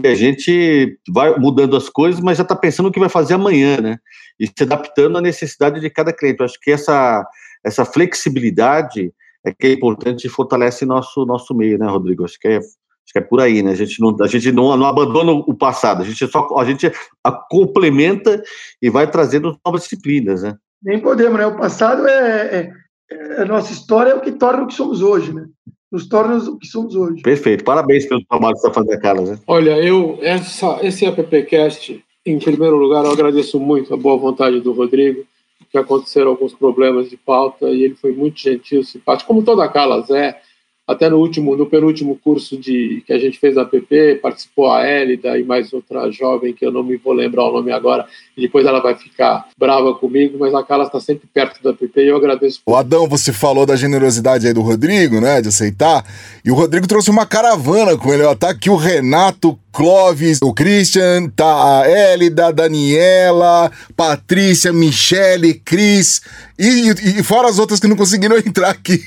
e 0.03 0.07
a 0.07 0.13
gente 0.13 0.99
vai 1.09 1.35
mudando 1.39 1.75
as 1.75 1.89
coisas, 1.89 2.21
mas 2.21 2.37
já 2.37 2.43
está 2.43 2.55
pensando 2.55 2.87
o 2.87 2.91
que 2.91 2.99
vai 2.99 3.09
fazer 3.09 3.33
amanhã, 3.33 3.81
né? 3.81 3.97
E 4.39 4.45
se 4.45 4.61
adaptando 4.61 5.17
à 5.17 5.21
necessidade 5.21 5.79
de 5.79 5.89
cada 5.89 6.13
cliente. 6.13 6.39
Eu 6.39 6.45
acho 6.45 6.59
que 6.61 6.71
essa, 6.71 7.25
essa 7.65 7.83
flexibilidade 7.83 9.11
é 9.45 9.51
que 9.51 9.67
é 9.67 9.71
importante 9.73 10.27
e 10.27 10.29
fortalece 10.29 10.85
nosso, 10.85 11.25
nosso 11.25 11.55
meio, 11.55 11.79
né, 11.79 11.87
Rodrigo? 11.87 12.25
Acho 12.25 12.39
que 12.39 12.47
é 12.47 12.59
Acho 13.05 13.11
que 13.11 13.19
é 13.19 13.21
por 13.21 13.41
aí, 13.41 13.61
né? 13.61 13.71
A 13.71 13.75
gente 13.75 13.99
não, 13.99 14.15
a 14.21 14.27
gente 14.27 14.51
não, 14.51 14.77
não 14.77 14.85
abandona 14.85 15.31
o 15.33 15.53
passado, 15.53 16.01
a 16.01 16.05
gente 16.05 16.25
só 16.25 16.47
a 16.57 16.63
gente 16.63 16.89
a 17.21 17.31
complementa 17.31 18.41
e 18.81 18.89
vai 18.89 19.09
trazendo 19.09 19.59
novas 19.65 19.83
disciplinas, 19.83 20.41
né? 20.41 20.55
Nem 20.83 20.99
podemos, 20.99 21.37
né? 21.37 21.45
O 21.45 21.57
passado 21.57 22.07
é, 22.07 22.57
é, 22.57 22.71
é 23.11 23.41
a 23.41 23.45
nossa 23.45 23.71
história 23.71 24.11
é 24.11 24.15
o 24.15 24.21
que 24.21 24.31
torna 24.31 24.63
o 24.63 24.67
que 24.67 24.73
somos 24.73 25.01
hoje, 25.01 25.33
né? 25.33 25.45
Nos 25.91 26.07
torna 26.07 26.37
o 26.37 26.57
que 26.57 26.67
somos 26.67 26.95
hoje. 26.95 27.21
Perfeito, 27.21 27.63
parabéns 27.63 28.05
pelo 28.05 28.25
trabalho 28.25 28.55
que 28.55 28.61
você 28.61 28.67
está 28.67 28.81
fazendo, 28.81 29.01
Carlos. 29.01 29.29
Né? 29.29 29.39
Olha, 29.47 29.77
eu 29.83 30.17
essa, 30.21 30.79
esse 30.81 31.05
AppCast, 31.05 32.03
em 32.25 32.39
primeiro 32.39 32.75
lugar, 32.75 33.05
eu 33.05 33.11
agradeço 33.11 33.59
muito 33.59 33.93
a 33.93 33.97
boa 33.97 34.17
vontade 34.17 34.59
do 34.59 34.73
Rodrigo, 34.73 35.23
que 35.71 35.77
aconteceram 35.77 36.31
alguns 36.31 36.53
problemas 36.53 37.09
de 37.09 37.17
pauta 37.17 37.67
e 37.69 37.83
ele 37.83 37.95
foi 37.95 38.11
muito 38.11 38.39
gentil, 38.39 38.83
simpático, 38.83 39.27
como 39.27 39.43
toda 39.43 39.63
a 39.63 39.69
Calas 39.69 40.09
é 40.09 40.39
até 40.87 41.09
no 41.09 41.17
último, 41.17 41.55
no 41.55 41.65
penúltimo 41.65 42.19
curso 42.21 42.57
de 42.57 43.03
que 43.07 43.13
a 43.13 43.17
gente 43.17 43.39
fez 43.39 43.55
na 43.55 43.63
PP, 43.63 44.19
participou 44.21 44.69
a 44.69 44.85
Elida 44.85 45.37
e 45.39 45.43
mais 45.43 45.71
outra 45.71 46.11
jovem 46.11 46.53
que 46.53 46.65
eu 46.65 46.71
não 46.71 46.83
me 46.83 46.97
vou 46.97 47.13
lembrar 47.13 47.45
o 47.45 47.53
nome 47.53 47.71
agora, 47.71 48.05
e 48.37 48.41
depois 48.41 48.65
ela 48.65 48.81
vai 48.81 48.95
ficar 48.95 49.47
brava 49.57 49.93
comigo, 49.95 50.37
mas 50.37 50.53
a 50.53 50.63
Carla 50.63 50.85
está 50.85 50.99
sempre 50.99 51.27
perto 51.33 51.63
da 51.63 51.73
PP 51.73 52.03
e 52.03 52.07
eu 52.09 52.17
agradeço. 52.17 52.59
O 52.65 52.75
Adão, 52.75 53.07
você 53.07 53.31
falou 53.31 53.65
da 53.65 53.75
generosidade 53.75 54.45
aí 54.45 54.53
do 54.53 54.61
Rodrigo, 54.61 55.21
né, 55.21 55.41
de 55.41 55.47
aceitar, 55.47 56.05
e 56.43 56.51
o 56.51 56.55
Rodrigo 56.55 56.87
trouxe 56.87 57.09
uma 57.09 57.25
caravana 57.25 57.97
com 57.97 58.13
ele, 58.13 58.23
ó, 58.23 58.35
tá 58.35 58.49
aqui 58.49 58.69
o 58.69 58.75
Renato 58.75 59.57
Clóvis, 59.73 60.37
o 60.43 60.53
Christian, 60.53 61.29
tá 61.29 61.81
a 61.81 61.89
Elida, 61.89 62.47
a 62.47 62.51
Daniela, 62.51 63.71
Patrícia, 63.95 64.71
Michele, 64.71 65.55
Cris 65.55 66.21
e, 66.59 67.19
e, 67.19 67.23
fora 67.23 67.49
as 67.49 67.57
outras 67.57 67.79
que 67.79 67.87
não 67.87 67.95
conseguiram 67.95 68.37
entrar 68.45 68.69
aqui. 68.69 69.01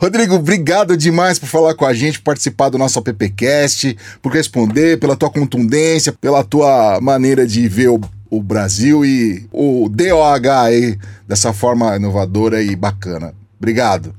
Rodrigo, 0.00 0.38
obrigado 0.80 0.96
demais 0.96 1.38
por 1.38 1.46
falar 1.46 1.74
com 1.74 1.84
a 1.84 1.92
gente, 1.92 2.18
por 2.18 2.24
participar 2.26 2.70
do 2.70 2.78
nosso 2.78 2.98
AppCast, 2.98 3.96
por 4.22 4.32
responder, 4.32 4.98
pela 4.98 5.16
tua 5.16 5.30
contundência, 5.30 6.12
pela 6.12 6.42
tua 6.42 7.00
maneira 7.00 7.46
de 7.46 7.68
ver 7.68 7.88
o, 7.88 8.00
o 8.30 8.42
Brasil 8.42 9.04
e 9.04 9.46
o 9.52 9.88
DOH 9.88 10.64
aí 10.64 10.98
dessa 11.26 11.52
forma 11.52 11.96
inovadora 11.96 12.62
e 12.62 12.74
bacana. 12.74 13.34
Obrigado. 13.58 14.14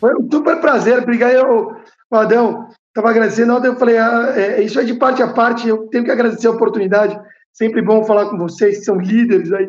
Foi 0.00 0.14
um 0.14 0.28
super 0.30 0.60
prazer. 0.60 0.98
Obrigado, 0.98 1.76
Adão 2.10 2.68
estava 2.88 3.10
agradecendo, 3.10 3.52
eu 3.66 3.76
falei, 3.76 3.98
ah, 3.98 4.32
é, 4.34 4.62
isso 4.62 4.80
é 4.80 4.84
de 4.84 4.94
parte 4.94 5.22
a 5.22 5.28
parte, 5.28 5.68
eu 5.68 5.86
tenho 5.88 6.02
que 6.02 6.10
agradecer 6.10 6.46
a 6.46 6.52
oportunidade, 6.52 7.20
sempre 7.52 7.82
bom 7.82 8.02
falar 8.04 8.30
com 8.30 8.38
vocês, 8.38 8.78
que 8.78 8.84
são 8.84 8.98
líderes 8.98 9.52
aí 9.52 9.68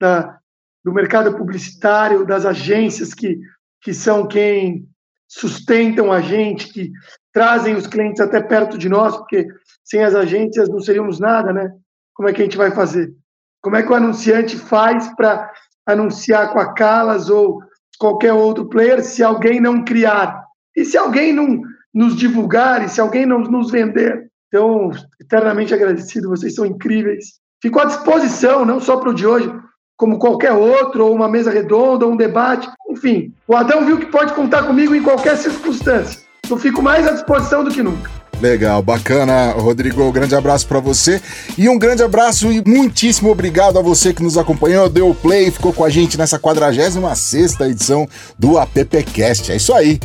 da, 0.00 0.36
do 0.84 0.92
mercado 0.92 1.36
publicitário, 1.36 2.26
das 2.26 2.44
agências 2.44 3.14
que, 3.14 3.38
que 3.80 3.94
são 3.94 4.26
quem 4.26 4.88
sustentam 5.28 6.10
a 6.10 6.20
gente, 6.20 6.72
que 6.72 6.90
trazem 7.32 7.76
os 7.76 7.86
clientes 7.86 8.20
até 8.20 8.40
perto 8.40 8.78
de 8.78 8.88
nós, 8.88 9.16
porque 9.16 9.46
sem 9.84 10.02
as 10.02 10.14
agências 10.14 10.68
não 10.68 10.80
seríamos 10.80 11.20
nada, 11.20 11.52
né? 11.52 11.70
Como 12.14 12.28
é 12.28 12.32
que 12.32 12.40
a 12.40 12.44
gente 12.44 12.56
vai 12.56 12.70
fazer? 12.70 13.14
Como 13.62 13.76
é 13.76 13.82
que 13.82 13.92
o 13.92 13.94
anunciante 13.94 14.56
faz 14.56 15.14
para 15.14 15.52
anunciar 15.86 16.52
com 16.52 16.58
a 16.58 16.72
Calas 16.72 17.28
ou 17.28 17.60
qualquer 17.98 18.32
outro 18.32 18.68
player 18.68 19.04
se 19.04 19.22
alguém 19.22 19.60
não 19.60 19.84
criar? 19.84 20.44
E 20.74 20.84
se 20.84 20.96
alguém 20.96 21.32
não 21.32 21.60
nos 21.92 22.16
divulgar, 22.16 22.84
e 22.84 22.88
se 22.88 23.00
alguém 23.00 23.26
não 23.26 23.40
nos 23.40 23.70
vender? 23.70 24.28
Então, 24.48 24.90
eternamente 25.20 25.74
agradecido, 25.74 26.28
vocês 26.28 26.54
são 26.54 26.64
incríveis. 26.64 27.40
Fico 27.60 27.80
à 27.80 27.84
disposição, 27.84 28.64
não 28.64 28.80
só 28.80 28.96
para 28.96 29.10
o 29.10 29.14
de 29.14 29.26
hoje, 29.26 29.52
como 29.98 30.18
qualquer 30.18 30.52
outro, 30.52 31.04
ou 31.04 31.14
uma 31.14 31.28
mesa 31.28 31.50
redonda, 31.50 32.06
ou 32.06 32.12
um 32.12 32.16
debate. 32.16 32.70
Enfim, 32.88 33.32
o 33.46 33.54
Adão 33.54 33.84
viu 33.84 33.98
que 33.98 34.06
pode 34.06 34.32
contar 34.32 34.62
comigo 34.62 34.94
em 34.94 35.02
qualquer 35.02 35.36
circunstância. 35.36 36.20
Eu 36.48 36.56
fico 36.56 36.80
mais 36.80 37.06
à 37.06 37.10
disposição 37.10 37.64
do 37.64 37.70
que 37.70 37.82
nunca. 37.82 38.08
Legal, 38.40 38.80
bacana, 38.80 39.50
Rodrigo. 39.50 40.04
Um 40.04 40.12
grande 40.12 40.36
abraço 40.36 40.66
para 40.68 40.78
você 40.78 41.20
e 41.58 41.68
um 41.68 41.76
grande 41.76 42.04
abraço 42.04 42.52
e 42.52 42.62
muitíssimo 42.64 43.30
obrigado 43.30 43.76
a 43.76 43.82
você 43.82 44.14
que 44.14 44.22
nos 44.22 44.38
acompanhou, 44.38 44.88
deu 44.88 45.12
play, 45.12 45.50
ficou 45.50 45.72
com 45.72 45.84
a 45.84 45.90
gente 45.90 46.16
nessa 46.16 46.38
46 46.38 47.58
edição 47.62 48.08
do 48.38 48.56
AppCast. 48.56 49.50
É 49.50 49.56
isso 49.56 49.74
aí. 49.74 49.98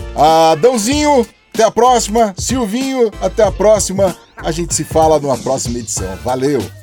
Adãozinho, 0.51 1.23
até 1.53 1.63
a 1.63 1.69
próxima. 1.69 2.33
Silvinho, 2.35 3.11
até 3.21 3.43
a 3.43 3.51
próxima. 3.51 4.15
A 4.35 4.49
gente 4.49 4.73
se 4.73 4.83
fala 4.83 5.19
numa 5.19 5.37
próxima 5.37 5.77
edição. 5.77 6.17
Valeu! 6.23 6.82